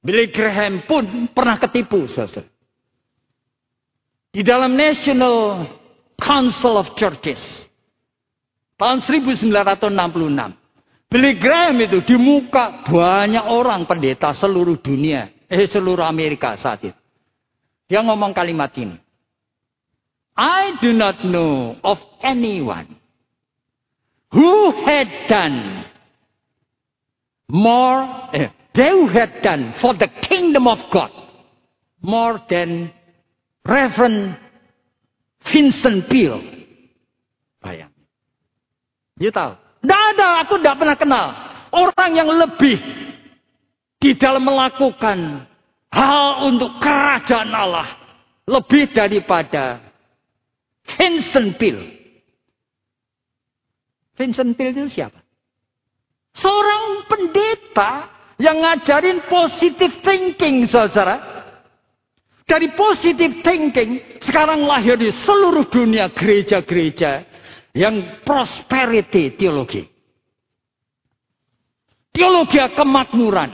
[0.00, 2.08] Billy Graham pun pernah ketipu.
[2.10, 2.48] Saudara.
[4.34, 5.70] Di dalam National
[6.18, 7.38] Council of Churches.
[8.74, 10.63] Tahun 1966.
[11.14, 15.30] Billy Graham itu di muka banyak orang pendeta seluruh dunia.
[15.46, 16.98] Eh seluruh Amerika saat itu.
[17.86, 18.98] Dia ngomong kalimat ini.
[20.34, 22.98] I do not know of anyone
[24.34, 25.86] who had done
[27.46, 28.02] more,
[28.34, 31.14] eh, they had done for the kingdom of God
[32.02, 32.90] more than
[33.62, 34.34] Reverend
[35.46, 36.42] Vincent Peale.
[37.62, 37.94] Bayang.
[39.14, 39.63] Dia tahu.
[39.84, 41.26] Tidak ada, aku tidak pernah kenal.
[41.68, 42.80] Orang yang lebih
[44.00, 45.44] di dalam melakukan
[45.92, 47.84] hal untuk kerajaan Allah.
[48.48, 49.84] Lebih daripada
[50.88, 52.00] Vincent Peale.
[54.16, 55.20] Vincent Peale itu siapa?
[56.32, 58.08] Seorang pendeta
[58.40, 61.20] yang ngajarin positive thinking, saudara.
[62.48, 67.33] Dari positive thinking, sekarang lahir di seluruh dunia gereja-gereja
[67.74, 69.82] yang prosperity teologi.
[72.14, 73.50] Teologi kemakmuran.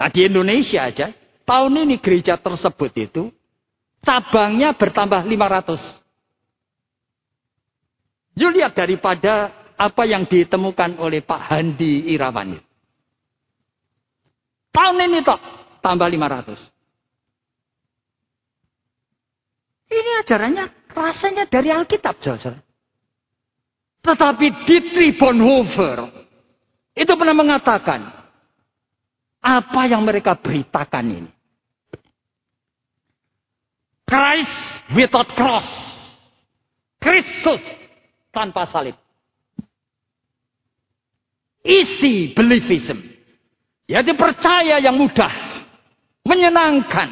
[0.00, 1.12] Nah di Indonesia aja,
[1.44, 3.28] tahun ini gereja tersebut itu,
[4.00, 5.76] cabangnya bertambah 500.
[8.36, 12.56] You lihat daripada apa yang ditemukan oleh Pak Handi Irawan.
[14.72, 15.40] Tahun ini toh,
[15.84, 16.72] tambah 500.
[19.86, 22.65] Ini ajarannya rasanya dari Alkitab, saudara.
[24.06, 26.06] Tetapi Dietrich Bonhoeffer
[26.94, 28.06] itu pernah mengatakan
[29.42, 31.32] apa yang mereka beritakan ini.
[34.06, 34.54] Christ
[34.94, 35.66] without cross.
[37.02, 37.58] Kristus
[38.30, 38.94] tanpa salib.
[41.66, 43.02] Isi beliefism.
[43.90, 45.34] Yaitu percaya yang mudah.
[46.22, 47.10] Menyenangkan.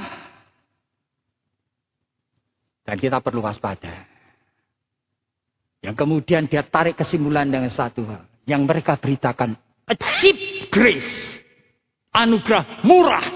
[2.86, 4.13] Dan kita perlu waspada.
[5.84, 8.24] Yang kemudian dia tarik kesimpulan dengan satu hal.
[8.48, 9.52] Yang mereka beritakan.
[9.84, 11.44] A cheap grace.
[12.08, 13.26] Anugerah murah.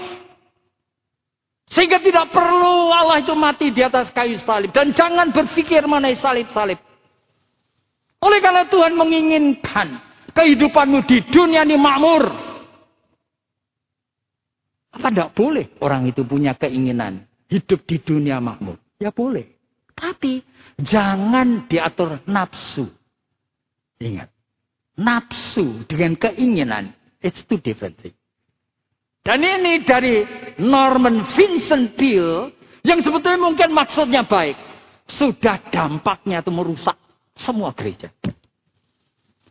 [1.69, 4.73] Sehingga tidak perlu Allah itu mati di atas kayu salib.
[4.73, 6.81] Dan jangan berpikir mengenai salib-salib.
[8.19, 10.01] Oleh karena Tuhan menginginkan
[10.33, 12.25] kehidupanmu di dunia ini makmur.
[14.89, 18.81] Apa tidak boleh orang itu punya keinginan hidup di dunia makmur?
[18.97, 19.45] Ya boleh.
[19.93, 20.41] Tapi
[20.83, 22.87] jangan diatur nafsu.
[23.99, 24.29] Ingat.
[24.99, 26.95] Nafsu dengan keinginan.
[27.19, 28.15] It's two different things.
[29.19, 30.23] Dan ini dari
[30.59, 32.55] Norman Vincent Peale.
[32.83, 34.55] Yang sebetulnya mungkin maksudnya baik.
[35.09, 36.95] Sudah dampaknya itu merusak
[37.35, 38.07] semua gereja.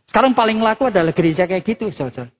[0.09, 2.33] Sekarang paling laku adalah gereja kayak gitu, saudara.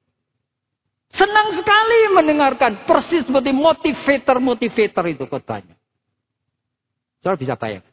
[1.09, 5.77] Senang sekali mendengarkan persis seperti motivator-motivator itu khotbahnya.
[7.21, 7.88] Saudara bisa bayangkan.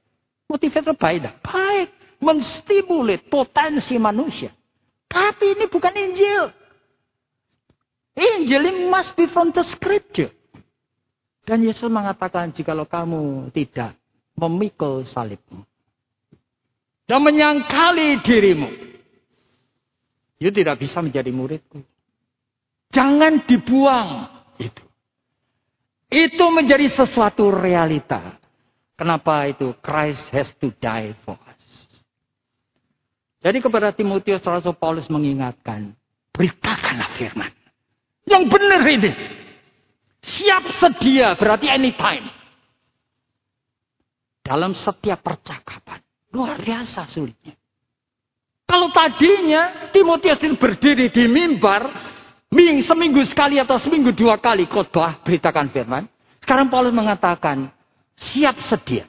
[0.47, 1.43] Motivator baik.
[1.43, 1.89] Baik.
[2.23, 4.51] Menstimulit potensi manusia.
[5.07, 6.45] Tapi ini bukan Injil.
[8.17, 10.33] Injil must be from the scripture.
[11.47, 13.95] Dan Yesus mengatakan jikalau kamu tidak
[14.35, 15.63] memikul salibmu.
[17.07, 18.69] dan menyangkali dirimu.
[20.37, 21.81] You tidak bisa menjadi muridku.
[22.93, 24.29] Jangan dibuang
[24.61, 24.85] itu.
[26.13, 28.37] Itu menjadi sesuatu realita.
[28.97, 29.77] Kenapa itu?
[29.85, 31.63] Christ has to die for us.
[33.45, 35.93] Jadi kepada Timotius Rasul Paulus mengingatkan,
[36.33, 37.53] beritakanlah firman.
[38.27, 39.13] Yang benar ini.
[40.25, 42.27] Siap sedia berarti anytime.
[44.43, 46.03] Dalam setiap percakapan.
[46.35, 47.55] Luar biasa sulitnya.
[48.67, 51.87] Kalau tadinya Timotius ini berdiri di mimbar,
[52.51, 56.11] ming seminggu sekali atau seminggu dua kali khotbah beritakan firman.
[56.43, 57.71] Sekarang Paulus mengatakan
[58.17, 59.05] siap sedia.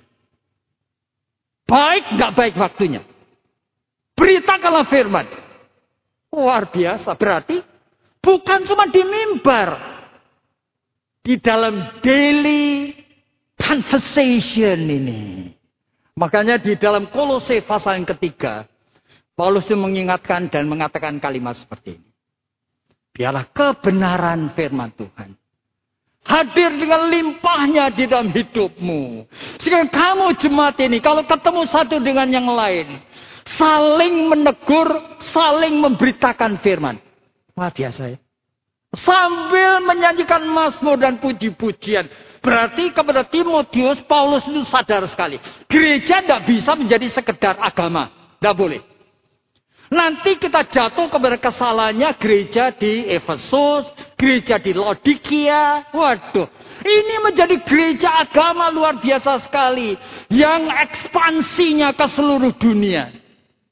[1.67, 3.03] Baik nggak baik waktunya.
[4.15, 5.27] Beritakanlah firman.
[6.31, 7.11] Luar biasa.
[7.19, 7.59] Berarti
[8.23, 9.75] bukan cuma di mimbar.
[11.21, 12.95] Di dalam daily
[13.59, 15.51] conversation ini.
[16.15, 18.63] Makanya di dalam kolose pasal yang ketiga.
[19.37, 22.09] Paulus itu mengingatkan dan mengatakan kalimat seperti ini.
[23.13, 25.37] Biarlah kebenaran firman Tuhan.
[26.27, 29.23] Hadir dengan limpahnya di dalam hidupmu.
[29.63, 32.99] Sehingga kamu jemaat ini kalau ketemu satu dengan yang lain.
[33.55, 34.91] Saling menegur,
[35.23, 36.99] saling memberitakan firman.
[37.55, 38.17] Wah biasa ya.
[38.91, 42.11] Sambil menyanyikan mazmur dan puji-pujian.
[42.43, 45.39] Berarti kepada Timotius, Paulus itu sadar sekali.
[45.67, 48.11] Gereja tidak bisa menjadi sekedar agama.
[48.39, 48.96] Tidak boleh.
[49.87, 53.87] Nanti kita jatuh kepada kesalahannya gereja di Efesus,
[54.19, 55.87] gereja di Laodikia.
[55.95, 56.47] Waduh,
[56.83, 59.95] ini menjadi gereja agama luar biasa sekali.
[60.27, 63.15] Yang ekspansinya ke seluruh dunia.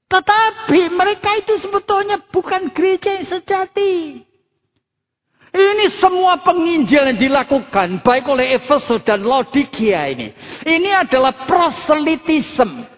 [0.07, 4.23] Tetapi mereka itu sebetulnya bukan gereja yang sejati.
[5.55, 10.31] Ini semua penginjil yang dilakukan baik oleh Efesus dan Laodikia ini.
[10.63, 12.91] Ini adalah proselitisme.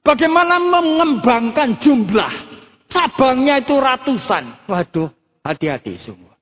[0.00, 2.47] Bagaimana mengembangkan jumlah
[2.88, 4.64] Cabangnya itu ratusan.
[4.64, 5.12] Waduh,
[5.44, 6.34] hati-hati semua.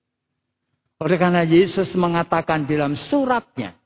[1.02, 3.76] Oleh karena Yesus mengatakan dalam suratnya.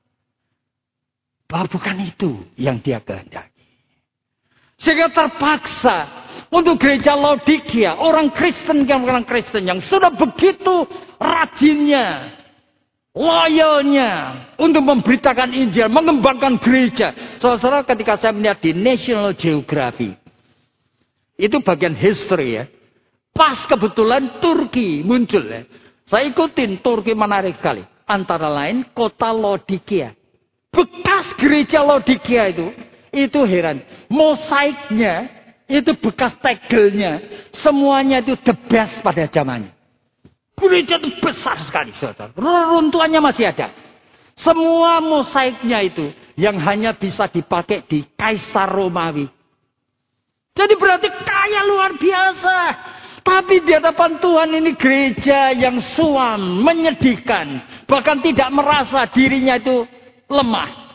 [1.51, 3.67] Bahwa bukan itu yang dia kehendaki.
[4.79, 5.97] Sehingga terpaksa
[6.55, 7.99] untuk gereja Laodikia.
[7.99, 10.87] Orang Kristen yang orang Kristen yang sudah begitu
[11.19, 12.39] rajinnya.
[13.11, 14.11] Loyalnya
[14.55, 17.11] untuk memberitakan Injil, mengembangkan gereja.
[17.43, 20.15] Saudara, ketika saya melihat di National Geography,
[21.41, 22.65] itu bagian history ya.
[23.33, 25.65] Pas kebetulan Turki muncul ya.
[26.05, 27.81] Saya ikutin Turki menarik sekali.
[28.05, 30.13] Antara lain kota Lodikia.
[30.69, 32.69] Bekas gereja Lodikia itu.
[33.11, 33.81] Itu heran.
[34.13, 35.31] Mosaiknya
[35.71, 37.23] itu bekas tegelnya.
[37.57, 39.73] Semuanya itu the best pada zamannya.
[40.61, 41.95] Gereja itu besar sekali.
[42.37, 43.73] Runtuhannya masih ada.
[44.37, 49.40] Semua mosaiknya itu yang hanya bisa dipakai di Kaisar Romawi.
[50.61, 52.59] Jadi berarti kaya luar biasa.
[53.25, 57.65] Tapi di hadapan Tuhan ini gereja yang suam, menyedihkan.
[57.89, 59.89] Bahkan tidak merasa dirinya itu
[60.29, 60.93] lemah.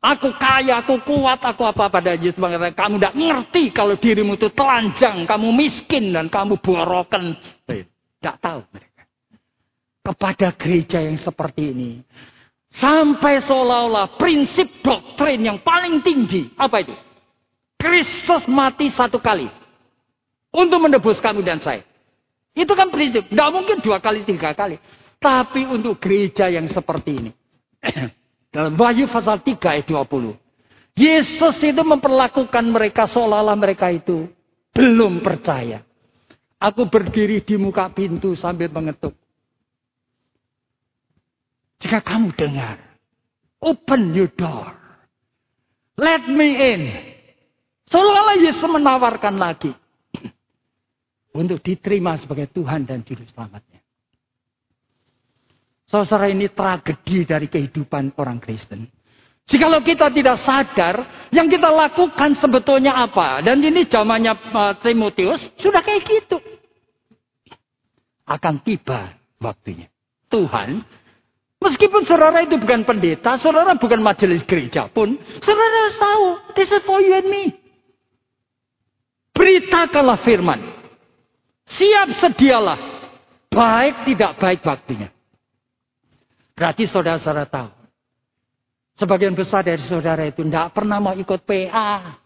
[0.00, 5.26] Aku kaya, aku kuat, aku apa pada Yesus kamu tidak ngerti kalau dirimu itu telanjang,
[5.26, 7.36] kamu miskin dan kamu borokan.
[7.66, 9.02] Tidak tahu mereka.
[10.06, 11.90] Kepada gereja yang seperti ini.
[12.70, 16.54] Sampai seolah-olah prinsip doktrin yang paling tinggi.
[16.54, 17.05] Apa itu?
[17.86, 19.46] Kristus mati satu kali.
[20.50, 21.86] Untuk menebus kamu dan saya.
[22.50, 23.30] Itu kan prinsip.
[23.30, 24.82] Tidak mungkin dua kali, tiga kali.
[25.22, 27.30] Tapi untuk gereja yang seperti ini.
[28.54, 30.34] Dalam Wahyu pasal 3 ayat 20.
[30.96, 34.32] Yesus itu memperlakukan mereka seolah-olah mereka itu
[34.72, 35.84] belum percaya.
[36.56, 39.12] Aku berdiri di muka pintu sambil mengetuk.
[41.84, 42.80] Jika kamu dengar,
[43.60, 44.72] open your door.
[46.00, 46.82] Let me in.
[47.86, 49.70] Seolah-olah Yesus menawarkan lagi.
[51.36, 53.84] Untuk diterima sebagai Tuhan dan Juru Selamatnya.
[55.86, 58.90] Saudara ini tragedi dari kehidupan orang Kristen.
[59.46, 63.38] Jikalau kita tidak sadar, yang kita lakukan sebetulnya apa?
[63.46, 66.42] Dan ini zamannya uh, Timotius sudah kayak gitu.
[68.26, 69.86] Akan tiba waktunya.
[70.26, 70.82] Tuhan,
[71.62, 76.24] meskipun saudara itu bukan pendeta, saudara bukan majelis gereja pun, saudara tahu,
[76.58, 77.65] this is for you and me.
[79.36, 80.60] Beritakanlah firman.
[81.68, 82.80] Siap sedialah.
[83.52, 85.12] Baik tidak baik waktunya.
[86.56, 87.68] Berarti saudara-saudara tahu.
[88.96, 92.16] Sebagian besar dari saudara itu tidak pernah mau ikut PA.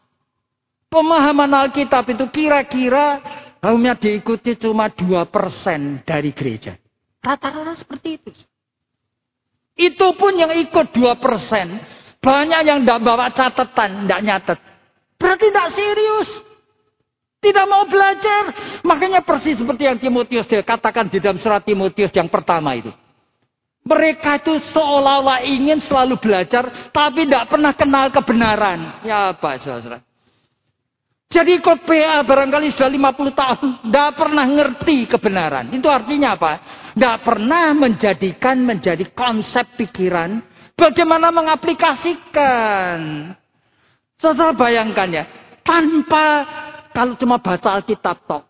[0.86, 3.18] Pemahaman Alkitab itu kira-kira
[3.58, 6.78] hanya diikuti cuma 2% dari gereja.
[7.18, 8.30] Rata-rata seperti itu.
[9.74, 12.22] Itu pun yang ikut 2%.
[12.22, 14.58] Banyak yang tidak bawa catatan, tidak nyatet.
[15.18, 16.49] Berarti tidak serius.
[17.40, 18.52] Tidak mau belajar.
[18.84, 22.92] Makanya persis seperti yang Timotius katakan di dalam surat Timotius yang pertama itu.
[23.80, 29.00] Mereka itu seolah-olah ingin selalu belajar, tapi tidak pernah kenal kebenaran.
[29.08, 30.04] Ya apa, saudara?
[31.30, 35.70] Jadi ikut PA barangkali sudah 50 tahun, tidak pernah ngerti kebenaran.
[35.72, 36.52] Itu artinya apa?
[36.92, 40.42] Tidak pernah menjadikan menjadi konsep pikiran
[40.74, 42.98] bagaimana mengaplikasikan.
[44.18, 45.24] Saudara bayangkan ya,
[45.62, 46.26] tanpa
[46.90, 48.42] kalau cuma baca Alkitab toh,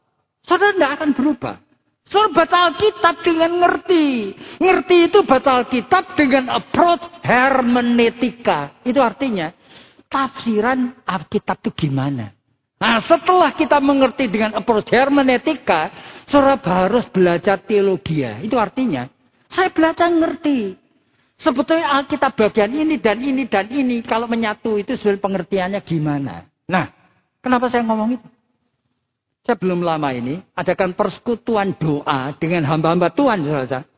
[0.45, 1.57] saudara tidak akan berubah.
[2.11, 4.07] Saudara baca Alkitab dengan ngerti.
[4.59, 8.83] Ngerti itu baca Alkitab dengan approach hermeneutika.
[8.83, 9.55] Itu artinya,
[10.11, 12.35] tafsiran Alkitab itu gimana?
[12.81, 15.93] Nah setelah kita mengerti dengan approach hermeneutika,
[16.27, 18.25] saudara harus belajar teologi.
[18.43, 19.07] Itu artinya,
[19.47, 20.75] saya belajar ngerti.
[21.41, 26.45] Sebetulnya Alkitab bagian ini dan ini dan ini, kalau menyatu itu sebenarnya pengertiannya gimana.
[26.69, 27.00] Nah,
[27.41, 28.29] kenapa saya ngomong itu?
[29.41, 33.89] Saya belum lama ini adakan persekutuan doa dengan hamba-hamba Tuhan, saudara.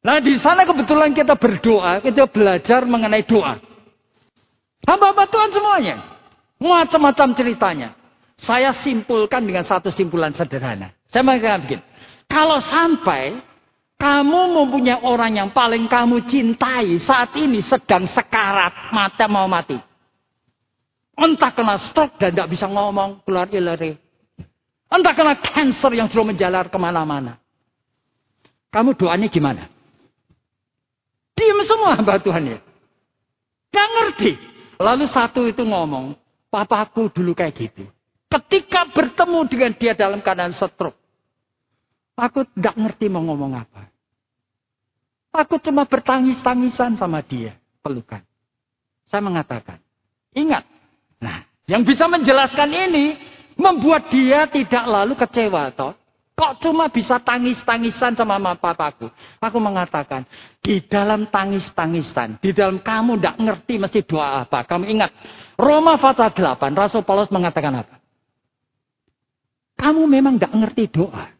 [0.00, 3.60] Nah, di sana kebetulan kita berdoa, kita belajar mengenai doa.
[4.86, 5.96] Hamba-hamba Tuhan semuanya.
[6.62, 7.88] Macam-macam ceritanya.
[8.38, 10.94] Saya simpulkan dengan satu simpulan sederhana.
[11.10, 11.82] Saya mengatakan begini.
[12.30, 13.40] Kalau sampai
[13.96, 19.80] kamu mempunyai orang yang paling kamu cintai saat ini sedang sekarat, mata mau mati.
[21.16, 23.96] Entah kena stroke dan tidak bisa ngomong, keluar ileri.
[24.92, 27.40] Entah kena cancer yang sudah menjalar ke mana-mana.
[28.68, 29.64] Kamu doanya gimana?
[31.32, 32.58] Diam semua hamba Tuhan ya.
[33.72, 34.32] Gak ngerti.
[34.76, 36.12] Lalu satu itu ngomong,
[36.52, 37.84] Papaku dulu kayak gitu.
[38.28, 40.96] Ketika bertemu dengan dia dalam keadaan stroke.
[42.16, 43.92] Aku tidak ngerti mau ngomong apa.
[45.36, 47.60] Aku cuma bertangis-tangisan sama dia.
[47.84, 48.24] Pelukan.
[49.08, 49.76] Saya mengatakan.
[50.32, 50.64] Ingat.
[51.22, 53.06] Nah, yang bisa menjelaskan ini.
[53.56, 55.72] Membuat dia tidak lalu kecewa.
[55.72, 55.96] Toh.
[56.36, 59.08] Kok cuma bisa tangis-tangisan sama mama papaku?
[59.40, 60.28] Aku mengatakan,
[60.60, 64.68] di dalam tangis-tangisan, di dalam kamu tidak ngerti mesti doa apa.
[64.68, 65.16] Kamu ingat,
[65.56, 67.96] Roma pasal 8, Rasul Paulus mengatakan apa?
[69.80, 71.32] Kamu memang tidak ngerti doa.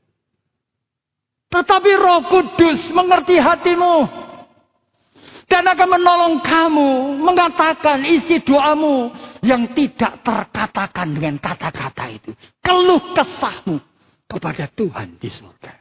[1.53, 4.24] Tetapi roh kudus mengerti hatimu.
[5.45, 9.12] Dan akan menolong kamu mengatakan isi doamu
[9.45, 12.30] yang tidak terkatakan dengan kata-kata itu.
[12.62, 13.76] Keluh kesahmu
[14.28, 15.72] kepada Tuhan di surga.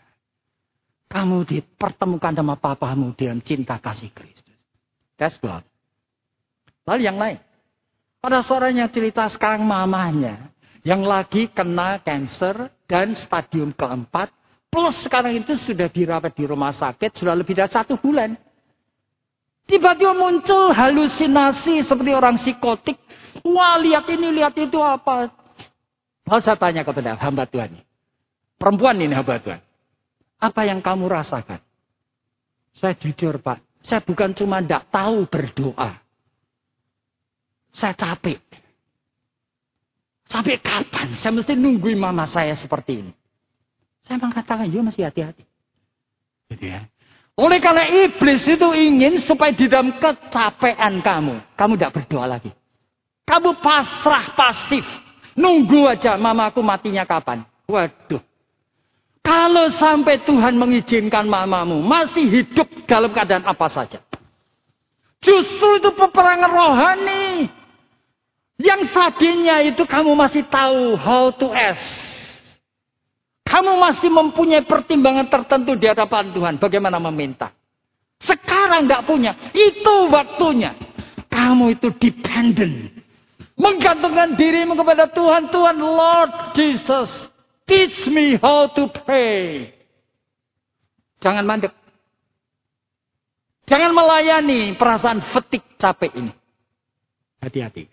[1.06, 4.58] Kamu dipertemukan sama papamu dalam cinta kasih Kristus.
[5.16, 5.64] That's God.
[6.84, 7.40] Lalu yang lain.
[8.26, 10.52] Ada seorang yang cerita sekarang mamanya.
[10.86, 14.30] Yang lagi kena cancer dan stadium keempat.
[14.70, 17.16] Plus sekarang itu sudah dirawat di rumah sakit.
[17.16, 18.36] Sudah lebih dari satu bulan.
[19.66, 22.98] Tiba-tiba muncul halusinasi seperti orang psikotik.
[23.44, 25.28] Wah lihat ini, lihat itu apa.
[26.26, 27.82] Lalu saya tanya kepada hamba Tuhan.
[28.56, 29.62] Perempuan ini hamba Tuhan.
[30.40, 31.60] Apa yang kamu rasakan?
[32.76, 33.60] Saya jujur Pak.
[33.86, 36.02] Saya bukan cuma tidak tahu berdoa.
[37.76, 38.40] Saya capek.
[40.26, 41.14] Sampai kapan?
[41.20, 43.14] Saya mesti nungguin mama saya seperti ini.
[44.06, 45.46] Saya mengatakan, yuk masih hati-hati.
[46.50, 46.90] Gitu ya.
[47.36, 52.50] Oleh karena iblis itu ingin supaya di dalam kecapean kamu, kamu tidak berdoa lagi.
[53.26, 54.86] Kamu pasrah pasif.
[55.36, 57.44] Nunggu aja mamaku matinya kapan.
[57.68, 58.22] Waduh.
[59.26, 63.98] Kalau sampai Tuhan mengizinkan mamamu masih hidup dalam keadaan apa saja.
[65.18, 67.50] Justru itu peperangan rohani.
[68.62, 71.82] Yang sadinya itu kamu masih tahu how to ask.
[73.44, 76.56] Kamu masih mempunyai pertimbangan tertentu di hadapan Tuhan.
[76.62, 77.50] Bagaimana meminta.
[78.22, 79.36] Sekarang tidak punya.
[79.52, 80.78] Itu waktunya.
[81.28, 82.95] Kamu itu dependent.
[83.56, 85.48] Menggantungkan dirimu kepada Tuhan.
[85.48, 87.10] Tuhan Lord Jesus.
[87.66, 89.72] Teach me how to pray.
[91.24, 91.74] Jangan mandek.
[93.66, 96.34] Jangan melayani perasaan fetik capek ini.
[97.42, 97.90] Hati-hati.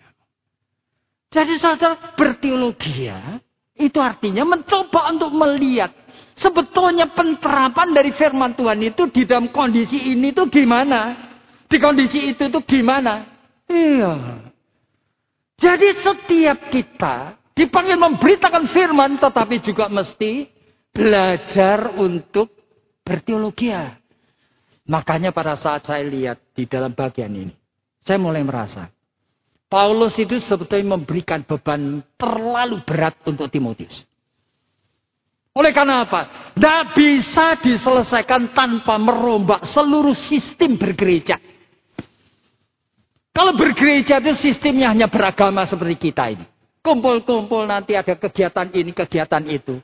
[1.33, 3.41] Jadi saudara berteologi ya.
[3.73, 5.97] Itu artinya mencoba untuk melihat.
[6.37, 11.17] Sebetulnya penerapan dari firman Tuhan itu di dalam kondisi ini tuh gimana.
[11.65, 13.25] Di kondisi itu tuh gimana.
[13.65, 14.13] Iya.
[15.63, 20.49] Jadi setiap kita Dipanggil memberitakan firman tetapi juga mesti
[20.89, 22.49] belajar untuk
[23.05, 23.69] berteologi.
[24.89, 27.55] Makanya pada saat saya lihat di dalam bagian ini.
[28.03, 28.89] Saya mulai merasa.
[29.69, 34.05] Paulus itu sebetulnya memberikan beban terlalu berat untuk Timotius.
[35.53, 36.53] Oleh karena apa?
[36.57, 41.37] Tidak bisa diselesaikan tanpa merombak seluruh sistem bergereja.
[43.33, 46.45] Kalau bergereja itu sistemnya hanya beragama seperti kita ini.
[46.83, 49.79] kumpul-kumpul nanti ada kegiatan ini, kegiatan itu.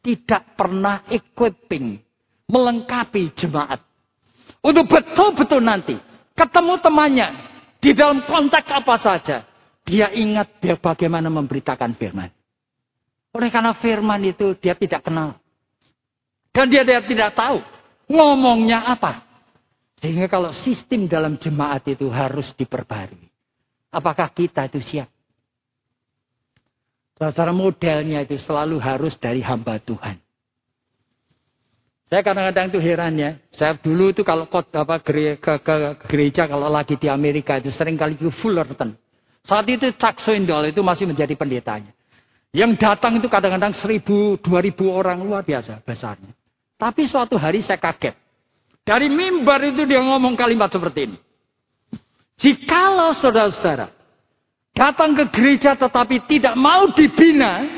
[0.00, 2.00] Tidak pernah equipping,
[2.48, 3.82] melengkapi jemaat.
[4.64, 5.98] Untuk betul-betul nanti
[6.32, 7.28] ketemu temannya
[7.82, 9.36] di dalam konteks apa saja.
[9.84, 12.30] Dia ingat dia bagaimana memberitakan firman.
[13.34, 15.36] Oleh karena firman itu dia tidak kenal.
[16.50, 17.62] Dan dia, dia tidak tahu
[18.10, 19.29] ngomongnya apa.
[20.00, 23.28] Sehingga kalau sistem dalam jemaat itu harus diperbarui.
[23.92, 25.08] Apakah kita itu siap?
[27.20, 30.16] Secara modelnya itu selalu harus dari hamba Tuhan.
[32.08, 33.30] Saya kadang-kadang itu heran ya.
[33.52, 35.74] Saya dulu itu kalau kot, apa, gereja, ke, ke,
[36.10, 38.96] gereja kalau lagi di Amerika itu sering kali ke Fullerton.
[39.44, 41.92] Saat itu Chuck Swindoll itu masih menjadi pendetanya.
[42.50, 46.34] Yang datang itu kadang-kadang seribu, dua ribu orang luar biasa besarnya.
[46.74, 48.16] Tapi suatu hari saya kaget.
[48.90, 51.18] Dari mimbar itu dia ngomong kalimat seperti ini.
[52.42, 53.86] Jikalau saudara-saudara
[54.74, 57.70] datang ke gereja tetapi tidak mau dibina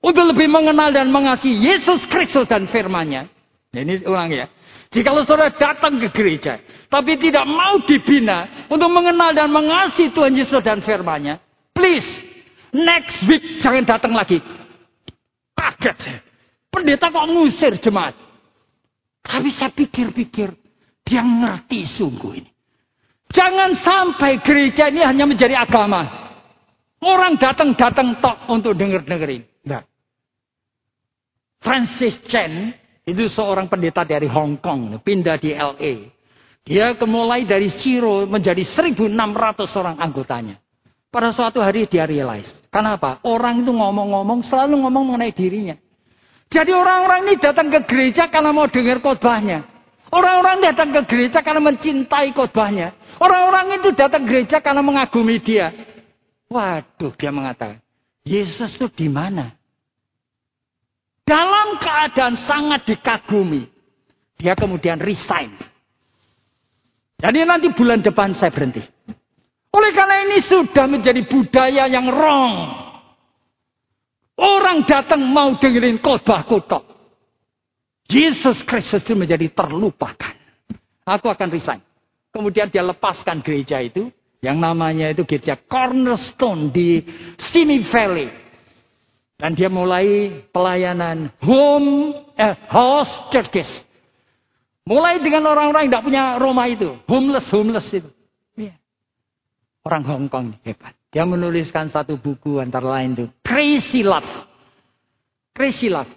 [0.00, 3.28] untuk lebih mengenal dan mengasihi Yesus Kristus dan firman-Nya.
[3.76, 4.48] Ini ulang ya.
[4.96, 6.56] Jikalau saudara datang ke gereja
[6.88, 11.36] tapi tidak mau dibina untuk mengenal dan mengasihi Tuhan Yesus dan firman-Nya,
[11.76, 12.08] please
[12.72, 14.40] next week jangan datang lagi.
[15.76, 16.24] Saya.
[16.72, 18.25] Pendeta kok ngusir jemaat.
[19.26, 20.54] Tapi saya pikir-pikir,
[21.02, 22.50] dia ngerti sungguh ini.
[23.26, 26.06] Jangan sampai gereja ini hanya menjadi agama.
[27.02, 29.42] Orang datang-datang tok untuk denger-dengerin.
[29.66, 29.84] Enggak.
[31.58, 32.70] Francis Chen
[33.02, 35.94] itu seorang pendeta dari Hong Kong, pindah di LA.
[36.66, 39.14] Dia kemulai dari Ciro menjadi 1.600
[39.78, 40.58] orang anggotanya.
[41.06, 42.50] Pada suatu hari dia realize.
[42.70, 43.22] Kenapa?
[43.22, 45.78] Orang itu ngomong-ngomong selalu ngomong mengenai dirinya.
[46.46, 49.66] Jadi orang-orang ini datang ke gereja karena mau dengar khotbahnya.
[50.14, 52.94] Orang-orang datang ke gereja karena mencintai khotbahnya.
[53.18, 55.74] Orang-orang itu datang ke gereja karena mengagumi dia.
[56.46, 57.82] Waduh, dia mengatakan,
[58.22, 59.58] Yesus itu di mana?
[61.26, 63.66] Dalam keadaan sangat dikagumi,
[64.38, 65.58] dia kemudian resign.
[67.18, 68.84] Jadi nanti bulan depan saya berhenti.
[69.74, 72.85] Oleh karena ini sudah menjadi budaya yang wrong.
[74.36, 76.84] Orang datang mau dengerin khotbah kotok.
[78.06, 80.36] Yesus Kristus itu menjadi terlupakan.
[81.08, 81.80] Aku akan resign.
[82.30, 84.12] Kemudian dia lepaskan gereja itu.
[84.44, 87.00] Yang namanya itu gereja Cornerstone di
[87.50, 88.28] Simi Valley.
[89.36, 93.68] Dan dia mulai pelayanan home, eh, house churches.
[94.86, 96.94] Mulai dengan orang-orang yang tidak punya rumah itu.
[97.10, 98.10] Homeless, homeless itu.
[98.54, 98.76] Iya.
[99.82, 100.94] Orang Hong Kong hebat.
[101.16, 103.24] Dia menuliskan satu buku antara lain itu.
[103.40, 104.28] Crazy Love.
[105.56, 106.12] Crazy Love.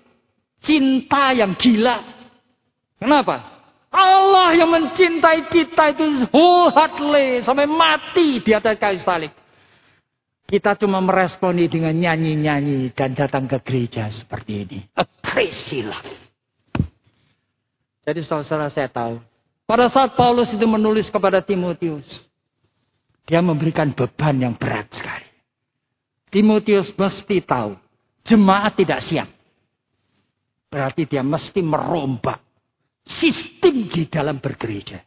[0.60, 2.04] Cinta yang gila.
[3.00, 3.64] Kenapa?
[3.96, 7.48] Allah yang mencintai kita itu wholeheartedly.
[7.48, 9.32] Sampai mati di atas kayu salib.
[10.44, 14.80] Kita cuma meresponi dengan nyanyi-nyanyi dan datang ke gereja seperti ini.
[15.00, 16.12] A crazy love.
[18.04, 19.16] Jadi saudara saya tahu.
[19.64, 22.29] Pada saat Paulus itu menulis kepada Timotius.
[23.30, 25.30] Dia memberikan beban yang berat sekali.
[26.34, 27.78] Timotius mesti tahu,
[28.26, 29.30] jemaat tidak siap.
[30.74, 32.42] Berarti dia mesti merombak
[33.06, 35.06] sistem di dalam bergereja.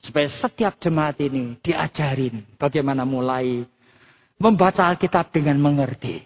[0.00, 3.64] Supaya setiap jemaat ini diajarin bagaimana mulai
[4.40, 6.24] membaca Alkitab dengan mengerti.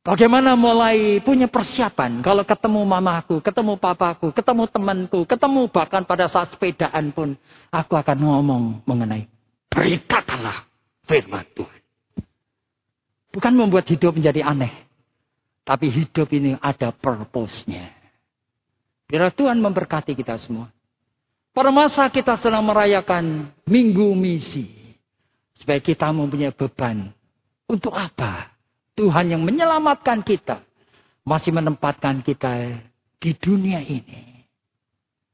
[0.00, 6.56] Bagaimana mulai punya persiapan kalau ketemu mamaku, ketemu papaku, ketemu temanku, ketemu bahkan pada saat
[6.56, 7.36] sepedaan pun
[7.68, 9.28] aku akan ngomong mengenai
[9.70, 10.66] Beritakanlah
[11.06, 11.80] firman Tuhan.
[13.30, 14.74] Bukan membuat hidup menjadi aneh.
[15.62, 17.94] Tapi hidup ini ada purpose-nya.
[19.06, 20.70] Biar Tuhan memberkati kita semua.
[21.54, 24.70] Pada masa kita sedang merayakan minggu misi.
[25.54, 27.10] Supaya kita mempunyai beban.
[27.70, 28.50] Untuk apa?
[28.98, 30.62] Tuhan yang menyelamatkan kita.
[31.22, 32.82] Masih menempatkan kita
[33.22, 34.46] di dunia ini.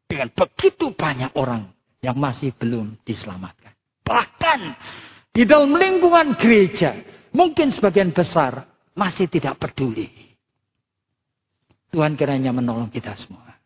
[0.04, 1.72] Dengan begitu banyak orang
[2.04, 3.75] yang masih belum diselamatkan.
[4.46, 4.62] Bahkan
[5.34, 6.94] di dalam lingkungan gereja,
[7.34, 8.62] mungkin sebagian besar
[8.94, 10.06] masih tidak peduli.
[11.90, 13.58] Tuhan kiranya menolong kita semua.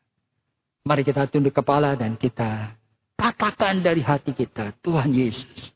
[0.81, 2.73] Mari kita tunduk kepala dan kita
[3.13, 5.69] katakan dari hati kita, Tuhan Yesus.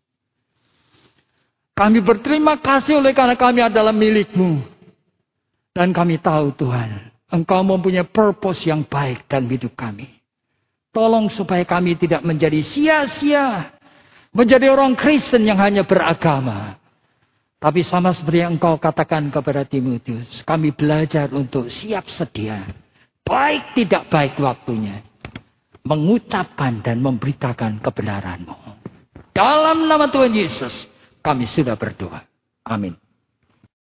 [1.76, 4.64] Kami berterima kasih oleh karena kami adalah milikmu.
[5.76, 10.08] Dan kami tahu Tuhan, Engkau mempunyai purpose yang baik dalam hidup kami.
[10.96, 13.73] Tolong supaya kami tidak menjadi sia-sia
[14.34, 16.74] Menjadi orang Kristen yang hanya beragama.
[17.62, 20.42] Tapi sama seperti yang engkau katakan kepada Timotius.
[20.42, 22.66] Kami belajar untuk siap sedia.
[23.22, 25.00] Baik tidak baik waktunya.
[25.86, 28.58] Mengucapkan dan memberitakan kebenaranmu.
[29.30, 30.90] Dalam nama Tuhan Yesus.
[31.24, 32.20] Kami sudah berdoa.
[32.68, 33.03] Amin.